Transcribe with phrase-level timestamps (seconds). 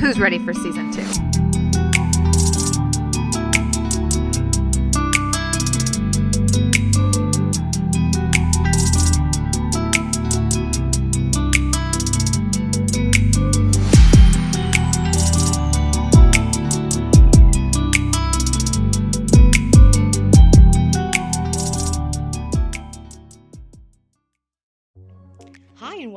[0.00, 1.53] Who's ready for season two?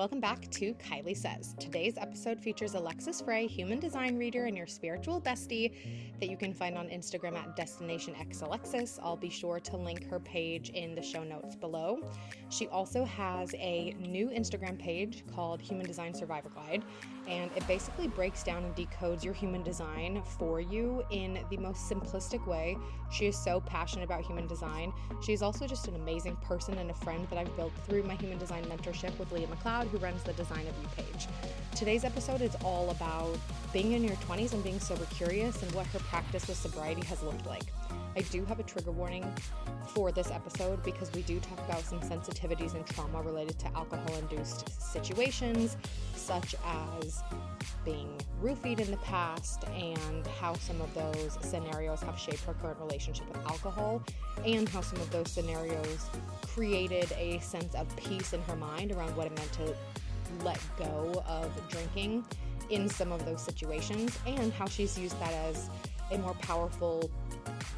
[0.07, 1.53] Welcome back to Kylie Says.
[1.59, 5.73] Today's episode features Alexis Frey, human design reader and your spiritual bestie,
[6.21, 8.99] that you can find on Instagram at Destination X Alexis.
[9.03, 11.99] I'll be sure to link her page in the show notes below.
[12.47, 16.85] She also has a new Instagram page called Human Design Survivor Guide,
[17.27, 21.89] and it basically breaks down and decodes your human design for you in the most
[21.89, 22.77] simplistic way.
[23.11, 24.93] She is so passionate about human design.
[25.21, 28.15] She is also just an amazing person and a friend that I've built through my
[28.15, 31.27] human design mentorship with Leah McLeod who runs the Design of You page.
[31.75, 33.37] Today's episode is all about
[33.73, 37.21] being in your 20s and being sober curious and what her practice with sobriety has
[37.23, 37.65] looked like.
[38.15, 39.23] I do have a trigger warning
[39.89, 44.15] for this episode because we do talk about some sensitivities and trauma related to alcohol
[44.17, 45.77] induced situations,
[46.15, 46.55] such
[47.01, 47.21] as
[47.85, 48.09] being
[48.41, 53.27] roofied in the past and how some of those scenarios have shaped her current relationship
[53.27, 54.01] with alcohol,
[54.45, 56.09] and how some of those scenarios
[56.41, 59.75] created a sense of peace in her mind around what it meant to
[60.43, 62.25] let go of drinking
[62.69, 65.69] in some of those situations, and how she's used that as
[66.11, 67.09] a more powerful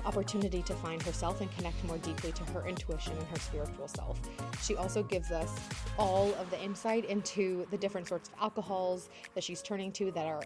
[0.05, 4.19] opportunity to find herself and connect more deeply to her intuition and her spiritual self.
[4.61, 5.51] She also gives us
[5.97, 10.25] all of the insight into the different sorts of alcohols that she's turning to that
[10.25, 10.43] are,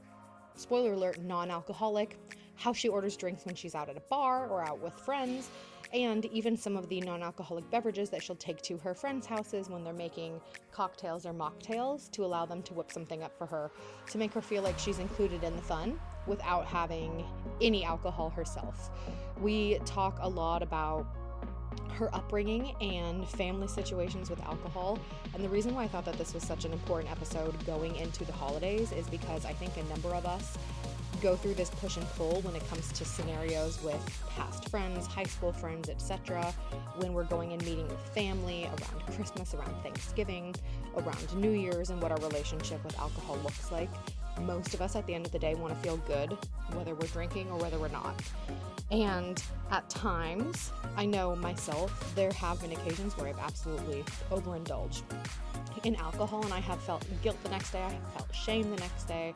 [0.56, 2.18] spoiler alert, non alcoholic,
[2.56, 5.50] how she orders drinks when she's out at a bar or out with friends,
[5.94, 9.70] and even some of the non alcoholic beverages that she'll take to her friends' houses
[9.70, 10.40] when they're making
[10.72, 13.72] cocktails or mocktails to allow them to whip something up for her
[14.10, 17.26] to make her feel like she's included in the fun without having
[17.62, 18.90] any alcohol herself.
[19.42, 21.06] We talk a lot about
[21.94, 25.00] her upbringing and family situations with alcohol.
[25.34, 28.26] And the reason why I thought that this was such an important episode going into
[28.26, 30.58] the holidays is because I think a number of us
[31.22, 35.24] go through this push and pull when it comes to scenarios with past friends, high
[35.24, 36.54] school friends, etc.
[36.98, 40.54] When we're going and meeting with family around Christmas, around Thanksgiving,
[40.98, 43.90] around New Year's, and what our relationship with alcohol looks like.
[44.42, 46.38] Most of us at the end of the day want to feel good,
[46.74, 48.16] whether we're drinking or whether we're not.
[48.92, 55.04] And at times, I know myself, there have been occasions where I've absolutely overindulged
[55.84, 58.78] in alcohol and I have felt guilt the next day, I have felt shame the
[58.78, 59.34] next day,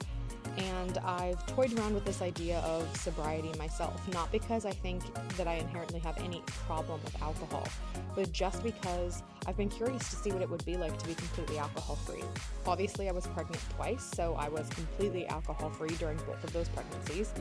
[0.58, 5.04] and I've toyed around with this idea of sobriety myself, not because I think
[5.36, 7.68] that I inherently have any problem with alcohol,
[8.16, 11.16] but just because I've been curious to see what it would be like to be
[11.16, 12.24] completely alcohol free.
[12.66, 16.70] Obviously, I was pregnant twice, so I was completely alcohol free during both of those
[16.70, 17.34] pregnancies.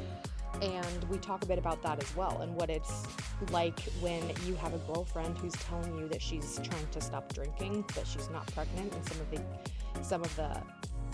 [0.63, 3.05] And we talk a bit about that as well, and what it's
[3.51, 7.85] like when you have a girlfriend who's telling you that she's trying to stop drinking,
[7.95, 9.41] but she's not pregnant, and some of the
[10.03, 10.63] some of the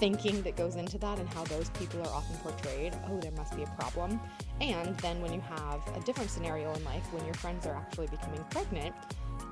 [0.02, 3.54] thinking that goes into that and how those people are often portrayed oh, there must
[3.54, 4.18] be a problem.
[4.60, 8.08] And then when you have a different scenario in life, when your friends are actually
[8.08, 8.96] becoming pregnant,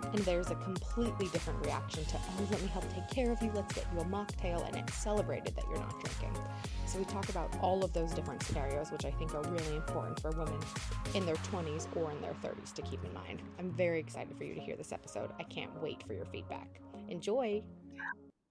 [0.03, 3.53] and there's a completely different reaction to, oh, let me help take care of you,
[3.55, 6.37] let's get you a mocktail, and it's celebrated that you're not drinking.
[6.85, 10.19] So we talk about all of those different scenarios, which I think are really important
[10.19, 10.59] for women
[11.15, 13.41] in their 20s or in their 30s to keep in mind.
[13.61, 15.31] I'm very excited for you to hear this episode.
[15.39, 16.81] I can't wait for your feedback.
[17.09, 17.63] Enjoy!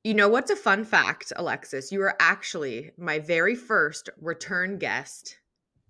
[0.03, 1.91] You know what's a fun fact, Alexis?
[1.91, 5.37] You were actually my very first return guest.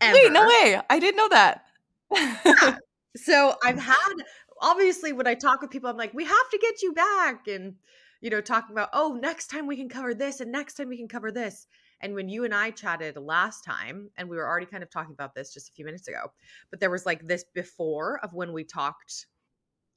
[0.02, 0.14] Ever.
[0.14, 0.82] Wait, no way.
[0.90, 1.66] I didn't know that.
[2.12, 2.78] yeah.
[3.16, 4.14] So I've had
[4.62, 7.48] obviously when I talk with people, I'm like, we have to get you back.
[7.48, 7.74] And,
[8.22, 10.98] you know, talking about, oh, next time we can cover this and next time we
[10.98, 11.68] can cover this.
[12.02, 15.14] And when you and I chatted last time, and we were already kind of talking
[15.14, 16.32] about this just a few minutes ago,
[16.70, 19.26] but there was like this before of when we talked,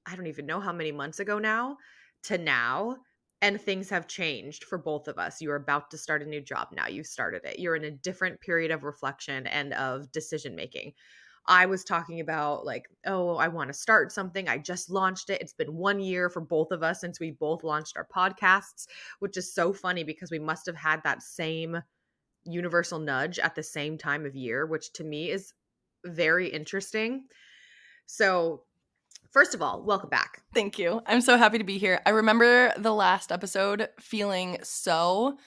[0.07, 1.77] I don't even know how many months ago now
[2.25, 2.97] to now
[3.43, 5.43] and things have changed for both of us.
[5.43, 6.87] You're about to start a new job now.
[6.87, 7.59] You started it.
[7.59, 10.93] You're in a different period of reflection and of decision making.
[11.47, 14.49] I was talking about like, oh, I want to start something.
[14.49, 15.41] I just launched it.
[15.41, 18.87] It's been one year for both of us since we both launched our podcasts,
[19.19, 21.83] which is so funny because we must have had that same
[22.45, 25.53] universal nudge at the same time of year, which to me is
[26.05, 27.25] very interesting.
[28.07, 28.63] So
[29.33, 30.43] First of all, welcome back.
[30.53, 31.01] Thank you.
[31.07, 32.01] I'm so happy to be here.
[32.05, 35.39] I remember the last episode feeling so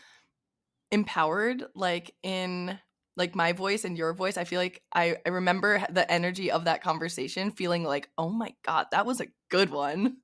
[0.91, 2.79] empowered, like in
[3.15, 4.37] like my voice and your voice.
[4.37, 8.55] I feel like I, I remember the energy of that conversation feeling like, oh my
[8.63, 10.17] God, that was a good one.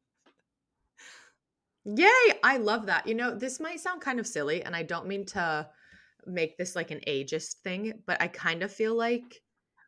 [1.86, 2.40] Yay.
[2.44, 3.06] I love that.
[3.06, 5.68] You know, this might sound kind of silly, and I don't mean to
[6.26, 9.40] make this like an ageist thing, but I kind of feel like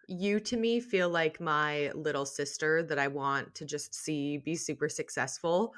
[0.07, 4.55] you to me feel like my little sister that I want to just see be
[4.55, 5.73] super successful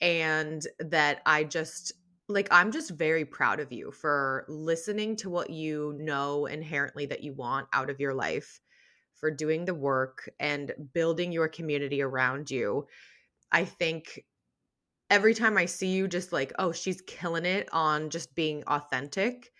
[0.00, 1.92] and that I just
[2.28, 7.22] like I'm just very proud of you for listening to what you know inherently that
[7.22, 8.60] you want out of your life,
[9.14, 12.86] for doing the work and building your community around you.
[13.52, 14.24] I think
[15.10, 19.52] every time I see you just like, oh, she's killing it on just being authentic,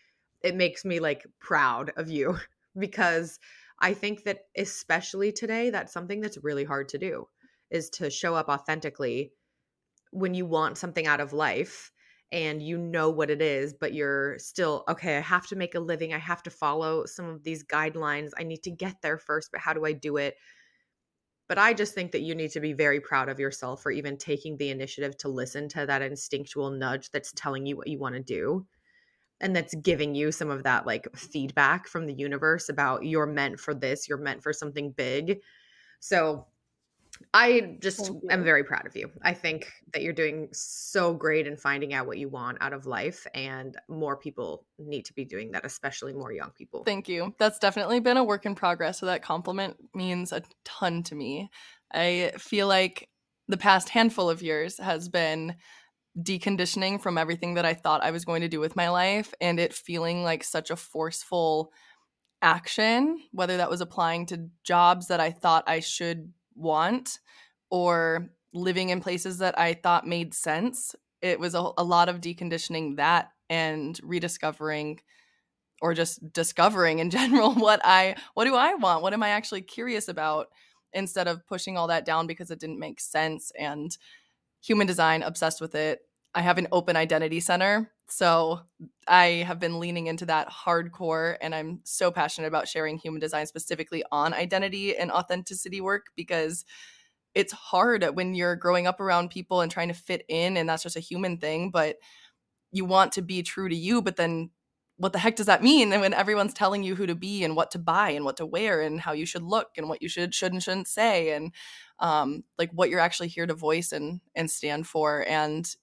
[0.43, 2.39] it makes me like proud of you
[2.79, 3.39] because
[3.85, 7.29] I think that especially today that's something that's really hard to do
[7.71, 9.35] is to show up authentically
[10.11, 11.93] when you want something out of life
[12.33, 15.81] and you know what it is, but you're still, okay, I have to make a
[15.81, 16.15] living.
[16.15, 18.31] I have to follow some of these guidelines.
[18.39, 20.37] I need to get there first, but how do I do it?
[21.47, 24.17] But I just think that you need to be very proud of yourself for even
[24.17, 28.15] taking the initiative to listen to that instinctual nudge that's telling you what you want
[28.15, 28.67] to do
[29.44, 33.61] and that's giving you some of that like feedback from the universe about you're meant
[33.61, 35.41] for this, you're meant for something big.
[36.00, 36.46] So
[37.32, 39.11] I just am very proud of you.
[39.23, 42.87] I think that you're doing so great in finding out what you want out of
[42.87, 46.82] life, and more people need to be doing that, especially more young people.
[46.82, 47.35] Thank you.
[47.38, 48.99] That's definitely been a work in progress.
[48.99, 51.50] So that compliment means a ton to me.
[51.93, 53.11] I feel like
[53.46, 55.55] the past handful of years has been
[56.19, 59.59] deconditioning from everything that I thought I was going to do with my life and
[59.59, 61.73] it feeling like such a forceful
[62.41, 67.19] action, whether that was applying to jobs that I thought I should want
[67.71, 70.95] or living in places that I thought made sense.
[71.21, 75.01] It was a, a lot of deconditioning that and rediscovering
[75.83, 79.03] or just discovering in general what I what do I want?
[79.03, 80.49] What am I actually curious about
[80.93, 83.97] instead of pushing all that down because it didn't make sense and
[84.65, 86.01] human design obsessed with it.
[86.35, 88.61] I have an open identity center so
[89.09, 93.47] I have been leaning into that hardcore, and I'm so passionate about sharing human design
[93.47, 96.65] specifically on identity and authenticity work because
[97.35, 100.83] it's hard when you're growing up around people and trying to fit in, and that's
[100.83, 101.71] just a human thing.
[101.71, 101.97] But
[102.73, 104.51] you want to be true to you, but then
[104.97, 105.93] what the heck does that mean?
[105.93, 108.47] And when everyone's telling you who to be and what to buy and what to
[108.47, 111.53] wear and how you should look and what you should should and shouldn't say and
[112.00, 115.75] um, like what you're actually here to voice and and stand for and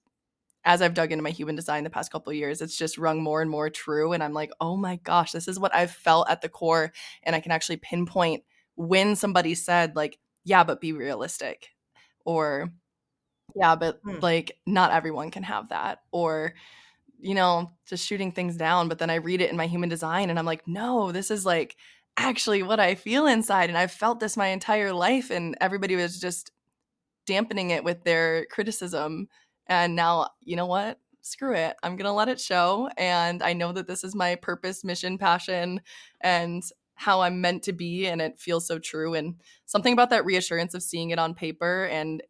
[0.64, 3.42] as I've dug into my human design the past couple years, it's just rung more
[3.42, 4.12] and more true.
[4.12, 6.92] And I'm like, oh my gosh, this is what I've felt at the core.
[7.24, 8.44] And I can actually pinpoint
[8.76, 11.70] when somebody said, like, yeah, but be realistic.
[12.24, 12.70] Or,
[13.56, 14.20] yeah, but hmm.
[14.20, 15.98] like, not everyone can have that.
[16.12, 16.54] Or,
[17.18, 18.88] you know, just shooting things down.
[18.88, 21.44] But then I read it in my human design and I'm like, no, this is
[21.44, 21.76] like
[22.16, 23.68] actually what I feel inside.
[23.68, 25.30] And I've felt this my entire life.
[25.30, 26.50] And everybody was just
[27.26, 29.28] dampening it with their criticism
[29.66, 30.98] and now, you know what?
[31.22, 31.76] Screw it.
[31.82, 32.88] I'm going to let it show.
[32.96, 35.80] And I know that this is my purpose, mission, passion,
[36.20, 36.62] and
[36.94, 38.06] how I'm meant to be.
[38.06, 39.14] And it feels so true.
[39.14, 39.36] And
[39.66, 42.22] something about that reassurance of seeing it on paper and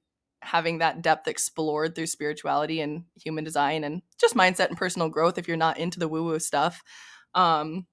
[0.42, 5.38] having that depth explored through spirituality and human design and just mindset and personal growth
[5.38, 6.82] if you're not into the woo woo stuff
[7.36, 7.86] um,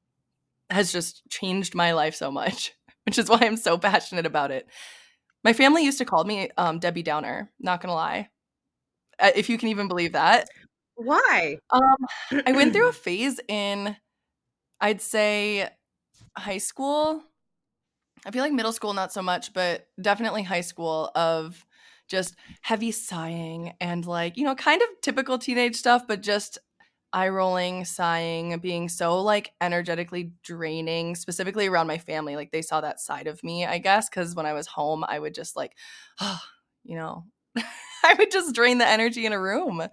[0.69, 2.73] has just changed my life so much,
[3.05, 4.67] which is why I'm so passionate about it.
[5.43, 8.29] My family used to call me um, Debbie Downer, not gonna lie.
[9.19, 10.47] Uh, if you can even believe that.
[10.95, 11.57] Why?
[11.69, 13.95] Um, I went through a phase in,
[14.81, 15.69] I'd say,
[16.37, 17.23] high school.
[18.25, 21.65] I feel like middle school, not so much, but definitely high school of
[22.09, 26.57] just heavy sighing and like, you know, kind of typical teenage stuff, but just
[27.13, 32.35] eye rolling, sighing, being so like energetically draining, specifically around my family.
[32.35, 35.19] Like they saw that side of me, I guess, because when I was home, I
[35.19, 35.73] would just like,
[36.21, 36.39] oh,
[36.83, 37.25] you know,
[37.57, 39.83] I would just drain the energy in a room.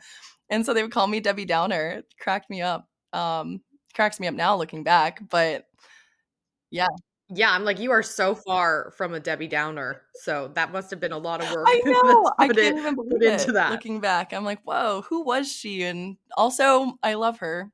[0.50, 1.88] And so they would call me Debbie Downer.
[1.98, 2.88] It cracked me up.
[3.12, 3.60] Um,
[3.94, 5.66] cracks me up now looking back, but
[6.70, 6.88] yeah.
[7.28, 10.02] Yeah, I'm like, you are so far from a Debbie Downer.
[10.22, 11.66] So that must have been a lot of work.
[11.68, 12.32] I know.
[12.38, 13.40] I can't it, even believe it.
[13.40, 13.70] Into that.
[13.70, 15.82] Looking back, I'm like, whoa, who was she?
[15.82, 17.72] And also, I love her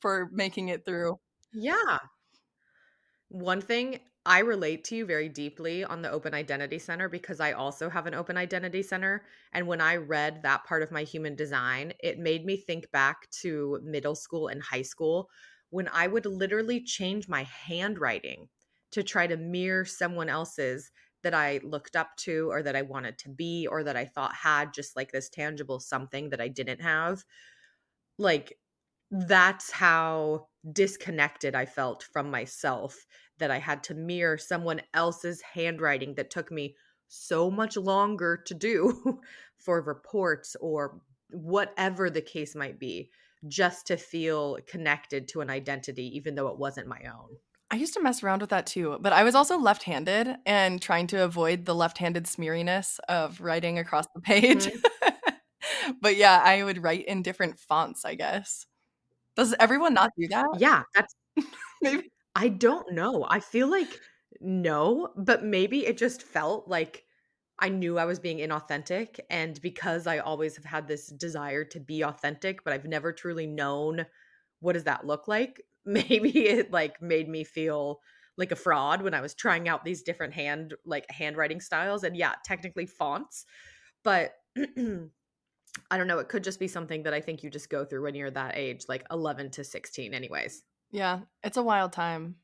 [0.00, 1.18] for making it through.
[1.52, 1.98] Yeah.
[3.28, 7.52] One thing I relate to you very deeply on the Open Identity Center because I
[7.52, 9.24] also have an Open Identity Center.
[9.52, 13.28] And when I read that part of my human design, it made me think back
[13.40, 15.28] to middle school and high school
[15.70, 18.48] when I would literally change my handwriting
[18.92, 20.90] to try to mirror someone else's
[21.22, 24.34] that I looked up to or that I wanted to be or that I thought
[24.34, 27.24] had just like this tangible something that I didn't have.
[28.18, 28.58] Like,
[29.10, 33.06] that's how disconnected I felt from myself
[33.38, 36.76] that I had to mirror someone else's handwriting that took me
[37.08, 39.20] so much longer to do
[39.58, 43.10] for reports or whatever the case might be
[43.48, 47.36] just to feel connected to an identity, even though it wasn't my own.
[47.72, 50.80] I used to mess around with that too, but I was also left handed and
[50.80, 54.66] trying to avoid the left handed smeariness of writing across the page.
[54.66, 55.94] Mm-hmm.
[56.02, 58.66] but yeah, I would write in different fonts, I guess.
[59.36, 60.46] Does everyone not do that?
[60.58, 61.14] Yeah, that's
[61.82, 62.12] maybe.
[62.34, 63.26] I don't know.
[63.26, 63.98] I feel like
[64.40, 67.04] no, but maybe it just felt like
[67.58, 69.18] I knew I was being inauthentic.
[69.30, 73.46] And because I always have had this desire to be authentic, but I've never truly
[73.46, 74.04] known
[74.60, 78.00] what does that look like, maybe it like made me feel
[78.38, 82.16] like a fraud when I was trying out these different hand like handwriting styles and
[82.16, 83.44] yeah, technically fonts.
[84.04, 84.34] But
[85.90, 88.02] I don't know, it could just be something that I think you just go through
[88.02, 90.62] when you're that age, like 11 to 16 anyways.
[90.90, 92.36] Yeah, it's a wild time.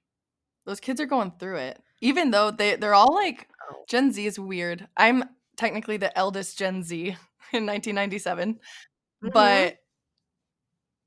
[0.67, 1.81] Those kids are going through it.
[2.01, 3.85] Even though they they're all like oh.
[3.89, 4.87] Gen Z is weird.
[4.97, 5.25] I'm
[5.57, 6.97] technically the eldest Gen Z
[7.53, 8.55] in 1997.
[8.55, 9.29] Mm-hmm.
[9.33, 9.79] But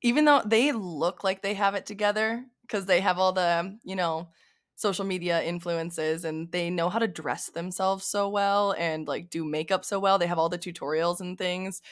[0.02, 3.96] even though they look like they have it together because they have all the, you
[3.96, 4.28] know,
[4.76, 9.44] social media influences and they know how to dress themselves so well and like do
[9.44, 10.18] makeup so well.
[10.18, 11.82] They have all the tutorials and things.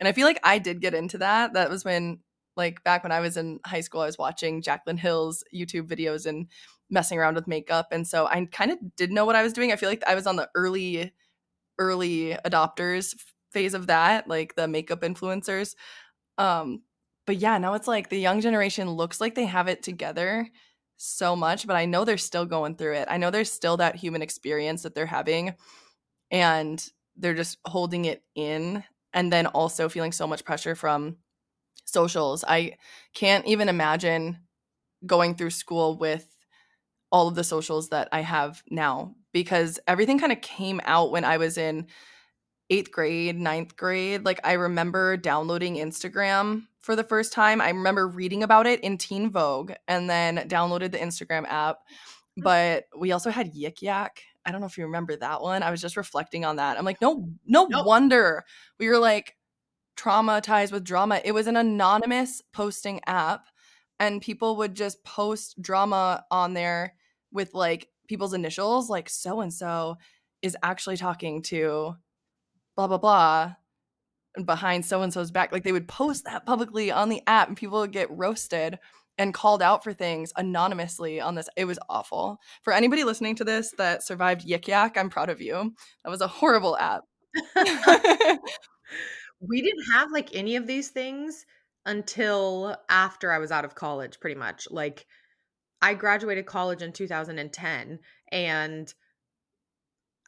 [0.00, 1.52] And I feel like I did get into that.
[1.52, 2.20] That was when
[2.56, 6.26] like back when I was in high school, I was watching Jaclyn Hill's YouTube videos
[6.26, 6.46] and
[6.90, 7.88] messing around with makeup.
[7.92, 9.70] And so I kind of did know what I was doing.
[9.70, 11.12] I feel like I was on the early,
[11.78, 13.14] early adopters
[13.52, 15.74] phase of that, like the makeup influencers.
[16.38, 16.82] Um,
[17.30, 20.48] but yeah, now it's like the young generation looks like they have it together
[20.96, 23.06] so much, but I know they're still going through it.
[23.08, 25.54] I know there's still that human experience that they're having
[26.32, 26.84] and
[27.16, 28.82] they're just holding it in
[29.12, 31.18] and then also feeling so much pressure from
[31.84, 32.42] socials.
[32.42, 32.78] I
[33.14, 34.38] can't even imagine
[35.06, 36.26] going through school with
[37.12, 41.24] all of the socials that I have now because everything kind of came out when
[41.24, 41.86] I was in
[42.70, 44.24] eighth grade, ninth grade.
[44.24, 47.60] Like I remember downloading Instagram for the first time.
[47.60, 51.78] I remember reading about it in Teen Vogue and then downloaded the Instagram app.
[52.38, 52.42] Mm.
[52.42, 54.22] But we also had Yik Yak.
[54.44, 55.62] I don't know if you remember that one.
[55.62, 56.78] I was just reflecting on that.
[56.78, 57.86] I'm like, no, no nope.
[57.86, 58.44] wonder
[58.78, 59.36] we were like
[59.96, 61.20] traumatized with drama.
[61.24, 63.46] It was an anonymous posting app,
[63.98, 66.94] and people would just post drama on there
[67.32, 69.96] with like people's initials, like so and so
[70.40, 71.94] is actually talking to
[72.76, 73.54] blah blah blah
[74.44, 75.52] behind so and so's back.
[75.52, 78.78] Like they would post that publicly on the app and people would get roasted
[79.18, 81.48] and called out for things anonymously on this.
[81.56, 82.38] It was awful.
[82.62, 85.74] For anybody listening to this that survived Yik Yak, I'm proud of you.
[86.04, 87.02] That was a horrible app.
[89.40, 91.44] we didn't have like any of these things
[91.84, 94.68] until after I was out of college, pretty much.
[94.70, 95.06] Like
[95.82, 97.98] I graduated college in 2010
[98.32, 98.94] and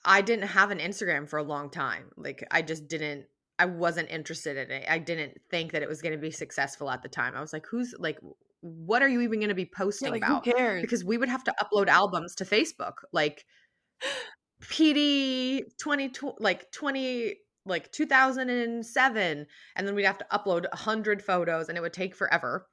[0.05, 2.11] I didn't have an Instagram for a long time.
[2.17, 3.27] Like I just didn't
[3.63, 4.87] I wasn't interested in it.
[4.91, 7.37] I didn't think that it was going to be successful at the time.
[7.37, 8.19] I was like, who's like
[8.63, 10.45] what are you even going to be posting yeah, like, about?
[10.45, 10.83] Who cares?
[10.83, 12.95] Because we would have to upload albums to Facebook.
[13.13, 13.45] Like
[14.65, 21.79] PD 20 like 20 like 2007 and then we'd have to upload 100 photos and
[21.79, 22.67] it would take forever.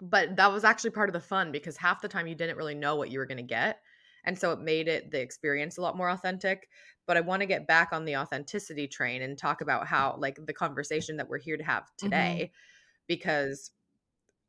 [0.00, 2.76] But that was actually part of the fun because half the time you didn't really
[2.76, 3.80] know what you were going to get.
[4.24, 6.68] And so it made it the experience a lot more authentic
[7.06, 10.38] but I want to get back on the authenticity train and talk about how like
[10.46, 12.06] the conversation that we're here to have mm-hmm.
[12.06, 13.04] today mm-hmm.
[13.08, 13.72] because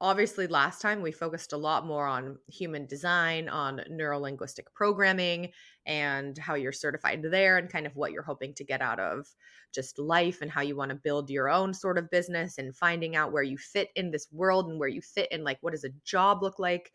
[0.01, 5.49] obviously last time we focused a lot more on human design on neurolinguistic programming
[5.85, 9.25] and how you're certified there and kind of what you're hoping to get out of
[9.73, 13.15] just life and how you want to build your own sort of business and finding
[13.15, 15.85] out where you fit in this world and where you fit in like what does
[15.85, 16.91] a job look like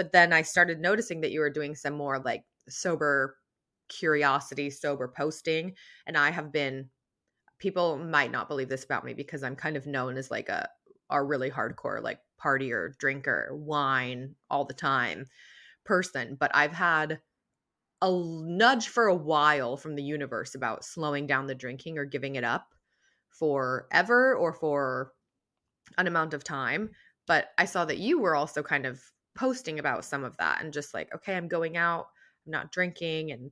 [0.00, 3.36] but then i started noticing that you were doing some more like sober
[3.90, 5.74] curiosity sober posting
[6.06, 6.88] and i have been
[7.58, 10.66] people might not believe this about me because i'm kind of known as like a
[11.10, 15.26] a really hardcore like partier drinker wine all the time
[15.84, 17.20] person but i've had
[18.00, 22.36] a nudge for a while from the universe about slowing down the drinking or giving
[22.36, 22.68] it up
[23.28, 25.12] forever or for
[25.98, 26.88] an amount of time
[27.26, 29.02] but i saw that you were also kind of
[29.34, 32.06] posting about some of that and just like okay i'm going out
[32.46, 33.50] i'm not drinking and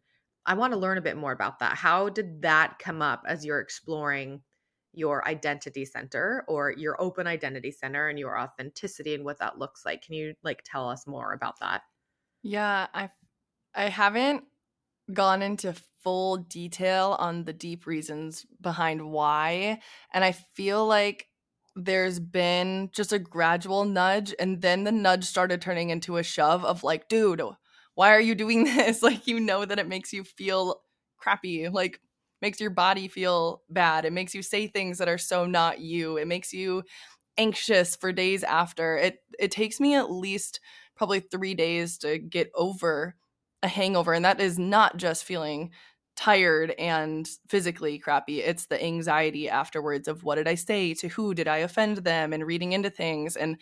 [0.49, 1.77] I want to learn a bit more about that.
[1.77, 4.41] How did that come up as you're exploring
[4.95, 9.85] your identity center or your open identity center and your authenticity and what that looks
[9.85, 10.01] like?
[10.01, 11.83] Can you like tell us more about that?
[12.43, 13.11] Yeah, I
[13.75, 14.45] I haven't
[15.13, 19.81] gone into full detail on the deep reasons behind why,
[20.15, 21.28] and I feel like
[21.85, 26.65] there's been just a gradual nudge and then the nudge started turning into a shove
[26.65, 27.43] of like, dude,
[27.95, 29.03] why are you doing this?
[29.03, 30.81] Like, you know that it makes you feel
[31.19, 32.01] crappy, like,
[32.41, 34.05] makes your body feel bad.
[34.05, 36.17] It makes you say things that are so not you.
[36.19, 36.85] It makes you
[37.37, 38.97] anxious for days after.
[38.97, 40.61] It it takes me at least
[40.97, 43.15] probably 3 days to get over
[43.63, 45.71] a hangover and that is not just feeling
[46.19, 48.41] tired and physically crappy.
[48.41, 52.33] It's the anxiety afterwards of what did I say to who did I offend them
[52.33, 53.57] and reading into things and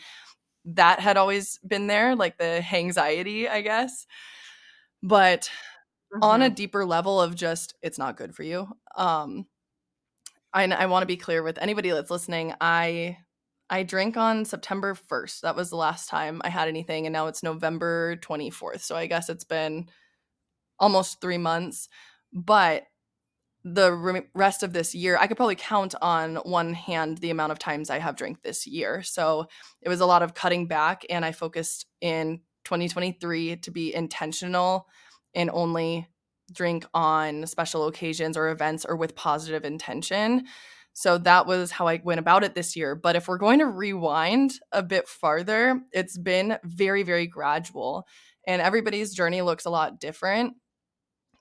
[0.64, 4.06] that had always been there like the anxiety, I guess.
[5.02, 5.50] But
[6.14, 6.24] mm-hmm.
[6.24, 6.54] on a mm-hmm.
[6.54, 8.66] deeper level of just it's not good for you.
[8.96, 9.46] Um
[10.54, 12.54] I I want to be clear with anybody that's listening.
[12.58, 13.18] I
[13.68, 15.40] I drank on September 1st.
[15.40, 18.80] That was the last time I had anything and now it's November 24th.
[18.80, 19.90] So I guess it's been
[20.78, 21.90] almost 3 months
[22.32, 22.84] but
[23.64, 27.58] the rest of this year i could probably count on one hand the amount of
[27.58, 29.02] times i have drank this year.
[29.02, 29.46] So
[29.82, 34.86] it was a lot of cutting back and i focused in 2023 to be intentional
[35.34, 36.08] and only
[36.52, 40.44] drink on special occasions or events or with positive intention.
[40.92, 42.94] So that was how i went about it this year.
[42.94, 48.06] But if we're going to rewind a bit farther it's been very very gradual
[48.46, 50.54] and everybody's journey looks a lot different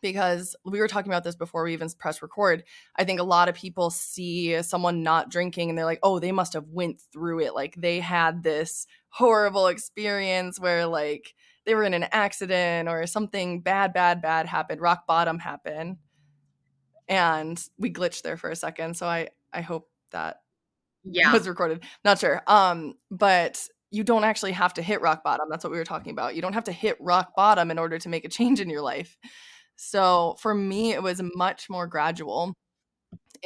[0.05, 2.63] because we were talking about this before we even press record.
[2.95, 6.31] I think a lot of people see someone not drinking and they're like oh they
[6.31, 7.55] must have went through it.
[7.55, 11.33] Like they had this horrible experience where like
[11.65, 15.97] they were in an accident or something bad bad bad happened rock bottom happened
[17.07, 18.95] and we glitched there for a second.
[18.95, 20.37] So i i hope that
[21.03, 21.33] yeah.
[21.33, 21.83] was recorded.
[22.03, 22.43] Not sure.
[22.45, 23.59] Um but
[23.89, 25.47] you don't actually have to hit rock bottom.
[25.49, 26.35] That's what we were talking about.
[26.35, 28.83] You don't have to hit rock bottom in order to make a change in your
[28.83, 29.17] life
[29.75, 32.53] so for me, it was much more gradual.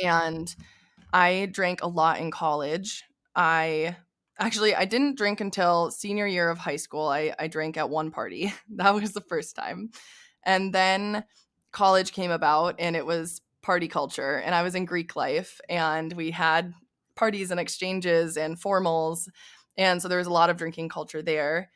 [0.01, 0.53] And
[1.11, 3.03] I drank a lot in college.
[3.35, 3.95] I
[4.39, 7.07] actually I didn't drink until senior year of high school.
[7.07, 8.53] I, I drank at one party.
[8.75, 9.89] that was the first time.
[10.43, 11.23] And then
[11.71, 14.37] college came about and it was party culture.
[14.37, 16.73] And I was in Greek life and we had
[17.15, 19.27] parties and exchanges and formals.
[19.77, 21.69] And so there was a lot of drinking culture there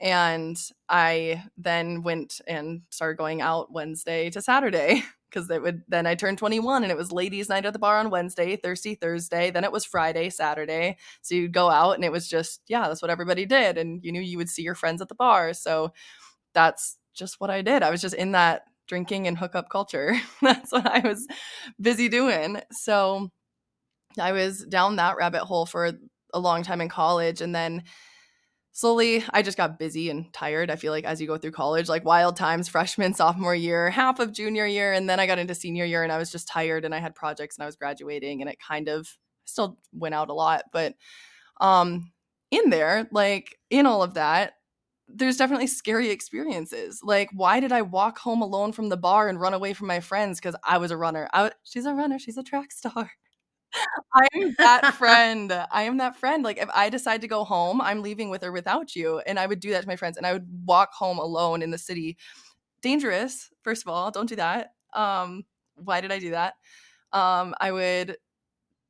[0.00, 0.58] and
[0.88, 6.14] I then went and started going out Wednesday to Saturday because it would then I
[6.14, 9.64] turned 21 and it was ladies night at the bar on Wednesday, Thirsty Thursday, then
[9.64, 10.96] it was Friday, Saturday.
[11.22, 14.12] So you'd go out and it was just yeah, that's what everybody did and you
[14.12, 15.54] knew you would see your friends at the bar.
[15.54, 15.92] So
[16.54, 17.82] that's just what I did.
[17.82, 20.14] I was just in that drinking and hookup culture.
[20.42, 21.26] that's what I was
[21.80, 22.60] busy doing.
[22.72, 23.30] So
[24.20, 25.92] I was down that rabbit hole for
[26.32, 27.84] a long time in college and then
[28.74, 31.88] slowly i just got busy and tired i feel like as you go through college
[31.88, 35.54] like wild times freshman sophomore year half of junior year and then i got into
[35.54, 38.42] senior year and i was just tired and i had projects and i was graduating
[38.42, 39.08] and it kind of
[39.44, 40.94] still went out a lot but
[41.60, 42.10] um
[42.50, 44.54] in there like in all of that
[45.06, 47.00] there's definitely scary experiences.
[47.02, 50.00] Like why did i walk home alone from the bar and run away from my
[50.00, 51.28] friends because i was a runner.
[51.32, 53.10] I, she's a runner she's a track star
[54.14, 55.52] I'm that friend.
[55.70, 56.44] I am that friend.
[56.44, 59.20] Like if I decide to go home, I'm leaving with or without you.
[59.26, 61.70] And I would do that to my friends and I would walk home alone in
[61.70, 62.16] the city.
[62.82, 64.10] Dangerous, first of all.
[64.10, 64.72] Don't do that.
[64.94, 65.44] Um,
[65.76, 66.54] why did I do that?
[67.12, 68.16] Um, I would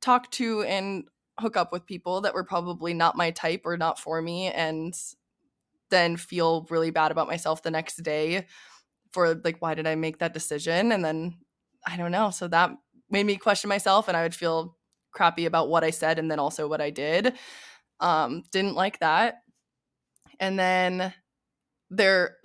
[0.01, 1.05] talk to and
[1.39, 4.95] hook up with people that were probably not my type or not for me and
[5.89, 8.47] then feel really bad about myself the next day
[9.11, 10.91] for like why did I make that decision?
[10.91, 11.37] And then
[11.87, 12.31] I don't know.
[12.31, 12.71] So that
[13.09, 14.74] made me question myself and I would feel
[15.15, 17.33] crappy about what I said and then also what I did.
[17.99, 19.41] Um, didn't like that.
[20.39, 21.13] And then
[21.89, 22.37] there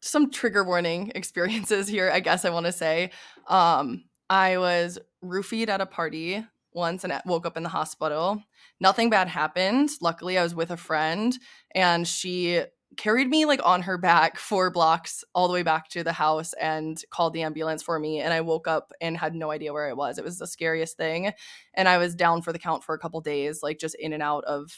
[0.00, 3.10] some trigger warning experiences here, I guess I want to say.
[3.48, 8.42] Um, I was roofied at a party once and woke up in the hospital.
[8.80, 9.90] Nothing bad happened.
[10.00, 11.36] Luckily, I was with a friend
[11.74, 12.62] and she
[12.96, 16.52] carried me like on her back four blocks all the way back to the house
[16.54, 19.88] and called the ambulance for me and i woke up and had no idea where
[19.88, 20.18] i was.
[20.18, 21.32] It was the scariest thing
[21.74, 24.22] and i was down for the count for a couple days like just in and
[24.22, 24.70] out of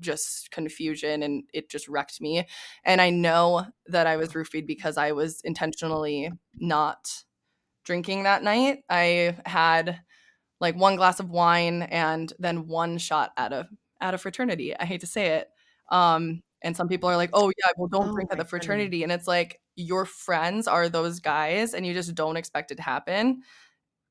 [0.00, 2.46] just confusion and it just wrecked me.
[2.84, 7.24] And i know that i was roofied because i was intentionally not
[7.88, 8.84] drinking that night.
[8.90, 10.00] I had
[10.60, 13.66] like one glass of wine and then one shot at a
[13.98, 14.76] at a fraternity.
[14.76, 15.48] I hate to say it.
[15.90, 19.02] Um and some people are like, oh, yeah, well, don't oh, drink at the fraternity.
[19.02, 22.82] And it's like, your friends are those guys and you just don't expect it to
[22.82, 23.42] happen.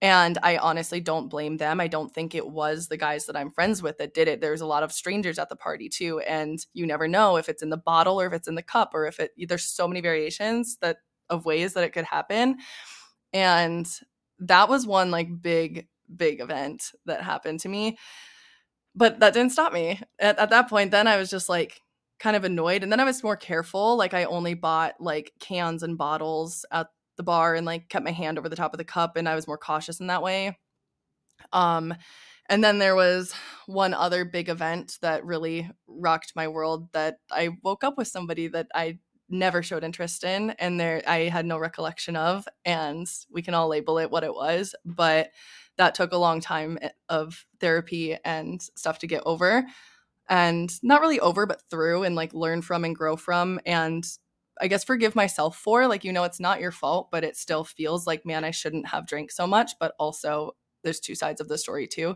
[0.01, 1.79] And I honestly don't blame them.
[1.81, 4.39] I don't think it was the guys that I'm friends with that did it.
[4.39, 6.19] There's a lot of strangers at the party too.
[6.19, 8.91] And you never know if it's in the bottle or if it's in the cup
[8.93, 10.97] or if it, there's so many variations that
[11.29, 12.57] of ways that it could happen.
[13.33, 13.89] And
[14.39, 17.97] that was one like big, big event that happened to me.
[18.95, 19.99] But that didn't stop me.
[20.19, 21.81] At, at that point, then I was just like,
[22.19, 25.83] kind of annoyed and then i was more careful like i only bought like cans
[25.83, 28.83] and bottles at the bar and like kept my hand over the top of the
[28.83, 30.57] cup and i was more cautious in that way.
[31.53, 31.93] Um
[32.49, 33.33] And then there was
[33.67, 38.47] one other big event that really rocked my world that I woke up with somebody
[38.49, 38.99] that I
[39.29, 43.67] never showed interest in and there I had no recollection of and we can all
[43.69, 45.31] label it what it was, but
[45.77, 49.65] that took a long time eh, of therapy and stuff to get over
[50.29, 54.05] and not really over but through and like learn from and grow from and
[54.59, 57.63] I guess forgive myself for like you know it's not your fault but it still
[57.63, 61.47] feels like man I shouldn't have drank so much but also there's two sides of
[61.47, 62.15] the story too.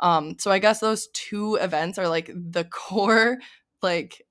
[0.00, 3.38] Um so I guess those two events are like the core
[3.82, 4.22] like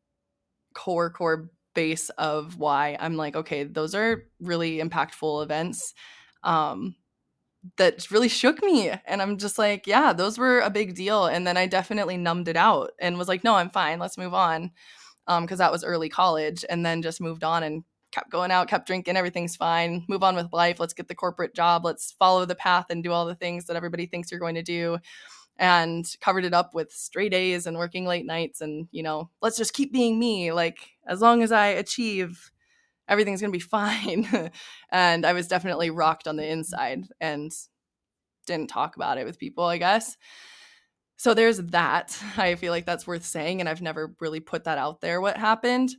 [0.74, 5.94] core core base of why I'm like okay those are really impactful events
[6.44, 6.96] um
[7.78, 11.48] that really shook me and i'm just like yeah those were a big deal and
[11.48, 14.72] then i definitely numbed it out and was like no i'm fine let's move on
[15.28, 18.68] um because that was early college and then just moved on and kept going out
[18.68, 22.46] kept drinking everything's fine move on with life let's get the corporate job let's follow
[22.46, 24.98] the path and do all the things that everybody thinks you're going to do
[25.58, 29.58] and covered it up with straight A's and working late nights and you know let's
[29.58, 32.52] just keep being me like as long as i achieve
[33.08, 34.52] everything's going to be fine.
[34.92, 37.52] and I was definitely rocked on the inside and
[38.46, 40.18] didn't talk about it with people, I guess.
[41.18, 42.18] So there's that.
[42.38, 43.60] I feel like that's worth saying.
[43.60, 45.96] And I've never really put that out there, what happened.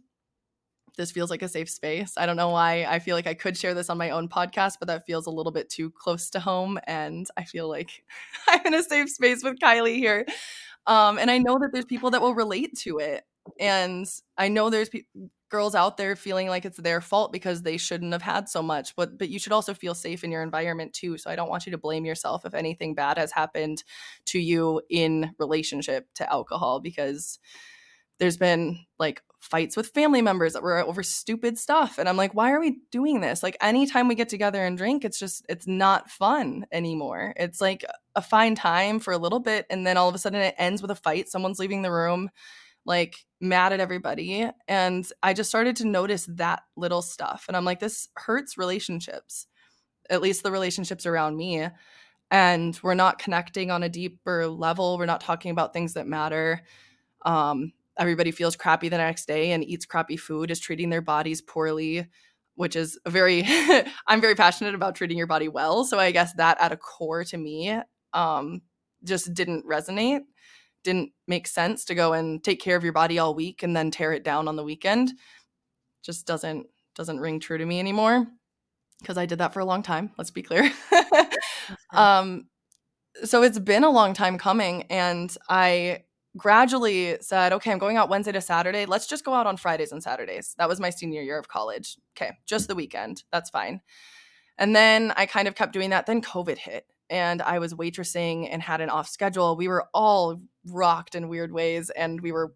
[0.96, 2.12] This feels like a safe space.
[2.16, 4.74] I don't know why I feel like I could share this on my own podcast,
[4.78, 6.78] but that feels a little bit too close to home.
[6.86, 8.04] And I feel like
[8.48, 10.24] I'm in a safe space with Kylie here.
[10.86, 13.24] Um, and I know that there's people that will relate to it.
[13.58, 14.06] And
[14.38, 15.02] I know there's pe-
[15.54, 18.96] girls out there feeling like it's their fault because they shouldn't have had so much
[18.96, 21.64] but but you should also feel safe in your environment too so i don't want
[21.64, 23.84] you to blame yourself if anything bad has happened
[24.26, 27.38] to you in relationship to alcohol because
[28.18, 32.34] there's been like fights with family members that were over stupid stuff and i'm like
[32.34, 33.42] why are we doing this?
[33.42, 37.32] Like anytime we get together and drink it's just it's not fun anymore.
[37.36, 37.84] It's like
[38.16, 40.82] a fine time for a little bit and then all of a sudden it ends
[40.82, 42.30] with a fight someone's leaving the room
[42.84, 44.48] like mad at everybody.
[44.68, 47.44] And I just started to notice that little stuff.
[47.48, 49.46] And I'm like, this hurts relationships,
[50.10, 51.68] at least the relationships around me.
[52.30, 54.98] And we're not connecting on a deeper level.
[54.98, 56.62] We're not talking about things that matter.
[57.24, 61.40] Um, everybody feels crappy the next day and eats crappy food, is treating their bodies
[61.40, 62.06] poorly,
[62.56, 63.44] which is a very,
[64.06, 65.84] I'm very passionate about treating your body well.
[65.84, 67.78] So I guess that at a core to me
[68.12, 68.62] um,
[69.04, 70.22] just didn't resonate
[70.84, 73.90] didn't make sense to go and take care of your body all week and then
[73.90, 75.12] tear it down on the weekend
[76.04, 78.26] just doesn't doesn't ring true to me anymore
[79.00, 80.70] because I did that for a long time let's be clear.
[81.92, 82.48] Um
[83.24, 86.02] so it's been a long time coming and I
[86.36, 88.84] gradually said okay I'm going out Wednesday to Saturday.
[88.84, 90.54] Let's just go out on Fridays and Saturdays.
[90.58, 91.96] That was my senior year of college.
[92.14, 93.24] Okay just the weekend.
[93.32, 93.80] That's fine.
[94.58, 96.04] And then I kind of kept doing that.
[96.04, 99.56] Then covid hit and I was waitressing and had an off schedule.
[99.56, 101.90] We were all rocked in weird ways.
[101.90, 102.54] And we were,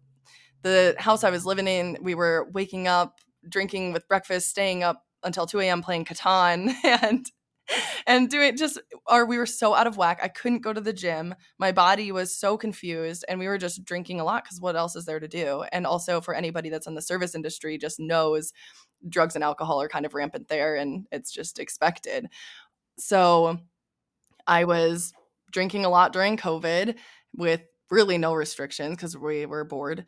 [0.63, 5.03] the house I was living in, we were waking up, drinking with breakfast, staying up
[5.23, 5.81] until 2 a.m.
[5.81, 7.25] playing Catan and
[8.07, 10.19] and doing just or we were so out of whack.
[10.23, 11.35] I couldn't go to the gym.
[11.59, 14.95] My body was so confused and we were just drinking a lot because what else
[14.95, 15.63] is there to do?
[15.71, 18.53] And also for anybody that's in the service industry just knows
[19.07, 22.27] drugs and alcohol are kind of rampant there and it's just expected.
[22.97, 23.59] So
[24.49, 25.13] I was
[25.51, 26.95] drinking a lot during COVID
[27.35, 30.05] with really no restrictions because we were bored.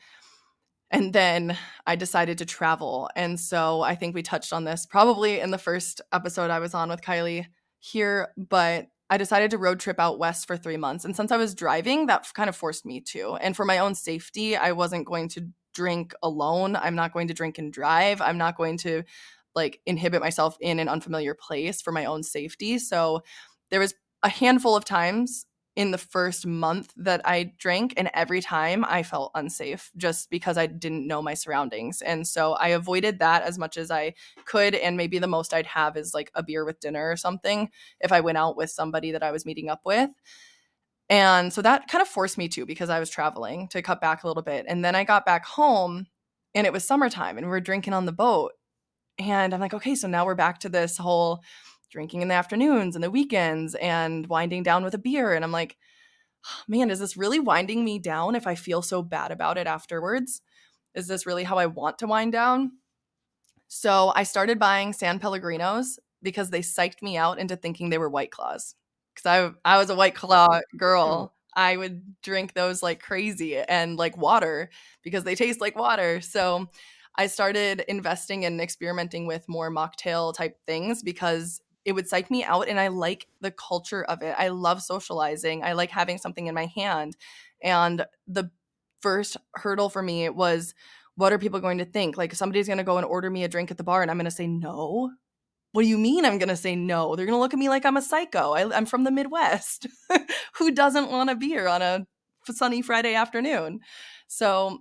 [0.89, 3.09] And then I decided to travel.
[3.15, 6.73] And so I think we touched on this probably in the first episode I was
[6.73, 7.45] on with Kylie
[7.79, 11.05] here, but I decided to road trip out west for three months.
[11.05, 13.35] And since I was driving, that kind of forced me to.
[13.35, 16.75] And for my own safety, I wasn't going to drink alone.
[16.75, 18.21] I'm not going to drink and drive.
[18.21, 19.03] I'm not going to
[19.55, 22.79] like inhibit myself in an unfamiliar place for my own safety.
[22.79, 23.21] So
[23.69, 28.41] there was a handful of times in the first month that I drank, and every
[28.41, 32.01] time I felt unsafe just because I didn't know my surroundings.
[32.01, 34.13] And so I avoided that as much as I
[34.45, 34.75] could.
[34.75, 37.69] And maybe the most I'd have is like a beer with dinner or something
[38.01, 40.09] if I went out with somebody that I was meeting up with.
[41.09, 44.23] And so that kind of forced me to because I was traveling to cut back
[44.23, 44.65] a little bit.
[44.67, 46.07] And then I got back home
[46.53, 48.53] and it was summertime and we were drinking on the boat.
[49.19, 51.43] And I'm like, okay, so now we're back to this whole
[51.91, 55.33] drinking in the afternoons and the weekends and winding down with a beer.
[55.33, 55.77] And I'm like,
[56.45, 59.67] ah, man, is this really winding me down if I feel so bad about it
[59.67, 60.41] afterwards?
[60.95, 62.71] Is this really how I want to wind down?
[63.67, 68.09] So I started buying San Pellegrinos because they psyched me out into thinking they were
[68.09, 68.75] White Claws.
[69.13, 71.33] Because I, I was a White Claw oh, girl.
[71.53, 74.69] I would drink those like crazy and like water
[75.03, 76.21] because they taste like water.
[76.21, 76.69] So
[77.17, 82.43] I started investing and experimenting with more mocktail type things because it would psych me
[82.43, 84.35] out and I like the culture of it.
[84.37, 85.63] I love socializing.
[85.63, 87.15] I like having something in my hand.
[87.61, 88.51] And the
[89.01, 90.73] first hurdle for me was
[91.15, 92.17] what are people going to think?
[92.17, 94.17] Like somebody's going to go and order me a drink at the bar and I'm
[94.17, 95.11] going to say no.
[95.73, 97.15] What do you mean I'm going to say no?
[97.15, 98.51] They're going to look at me like I'm a psycho.
[98.51, 99.87] I, am from the Midwest.
[100.57, 102.05] Who doesn't want a beer on a
[102.45, 103.79] sunny Friday afternoon?
[104.27, 104.79] So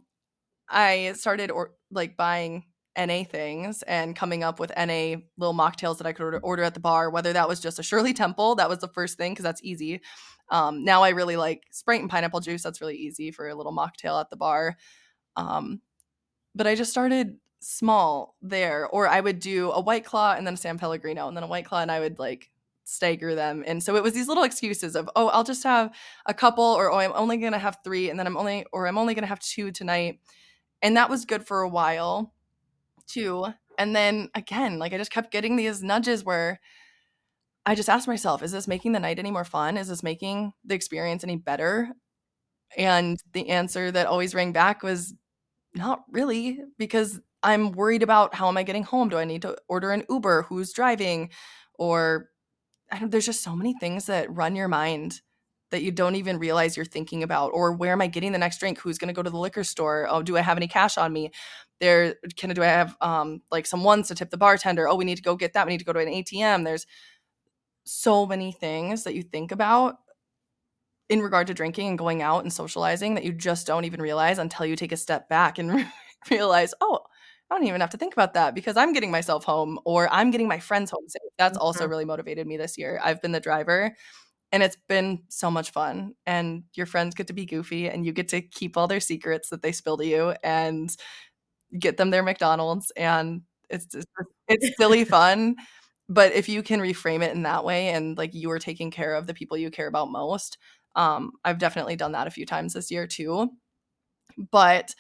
[0.69, 2.65] I started or like buying
[2.99, 6.75] NA things and coming up with NA little mocktails that I could order, order at
[6.75, 9.45] the bar, whether that was just a Shirley Temple, that was the first thing because
[9.45, 10.01] that's easy.
[10.51, 12.63] Um, now I really like Sprite and pineapple juice.
[12.63, 14.77] That's really easy for a little mocktail at the bar.
[15.37, 15.81] Um,
[16.55, 20.55] but I just started small there, or I would do a White Claw and then
[20.55, 22.51] a San Pellegrino and then a White Claw, and I would like
[22.85, 23.63] stagger them.
[23.67, 25.95] And so it was these little excuses of, oh, I'll just have
[26.27, 28.99] a couple, or oh, I'm only gonna have three, and then I'm only, or I'm
[28.99, 30.19] only gonna have two tonight.
[30.83, 32.33] And that was good for a while
[33.13, 33.47] too.
[33.79, 36.61] And then again, like I just kept getting these nudges where
[37.67, 39.77] I just asked myself, is this making the night any more fun?
[39.77, 41.89] Is this making the experience any better?
[42.77, 45.15] And the answer that always rang back was
[45.75, 49.09] not really, because I'm worried about how am I getting home?
[49.09, 50.43] Do I need to order an Uber?
[50.43, 51.31] Who's driving?
[51.79, 52.29] Or
[53.03, 55.21] there's just so many things that run your mind
[55.71, 58.59] that you don't even realize you're thinking about or where am i getting the next
[58.59, 60.99] drink who's going to go to the liquor store oh do i have any cash
[60.99, 61.31] on me
[61.81, 65.05] there can do i have um like some ones to tip the bartender oh we
[65.05, 66.87] need to go get that we need to go to an atm there's
[67.85, 69.97] so many things that you think about
[71.09, 74.39] in regard to drinking and going out and socializing that you just don't even realize
[74.39, 75.87] until you take a step back and
[76.31, 77.01] realize oh
[77.51, 80.31] I don't even have to think about that because I'm getting myself home or I'm
[80.31, 81.21] getting my friends home safe.
[81.37, 81.67] That's mm-hmm.
[81.67, 83.01] also really motivated me this year.
[83.03, 83.97] I've been the driver
[84.53, 88.13] and it's been so much fun and your friends get to be goofy and you
[88.13, 90.97] get to keep all their secrets that they spill to you and
[91.79, 94.09] get them their mcdonald's and it's just,
[94.49, 95.57] it's silly fun
[96.09, 99.15] but if you can reframe it in that way and like you are taking care
[99.15, 100.59] of the people you care about most
[100.97, 103.49] um i've definitely done that a few times this year too
[104.51, 104.95] but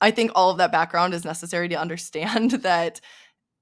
[0.00, 3.00] i think all of that background is necessary to understand that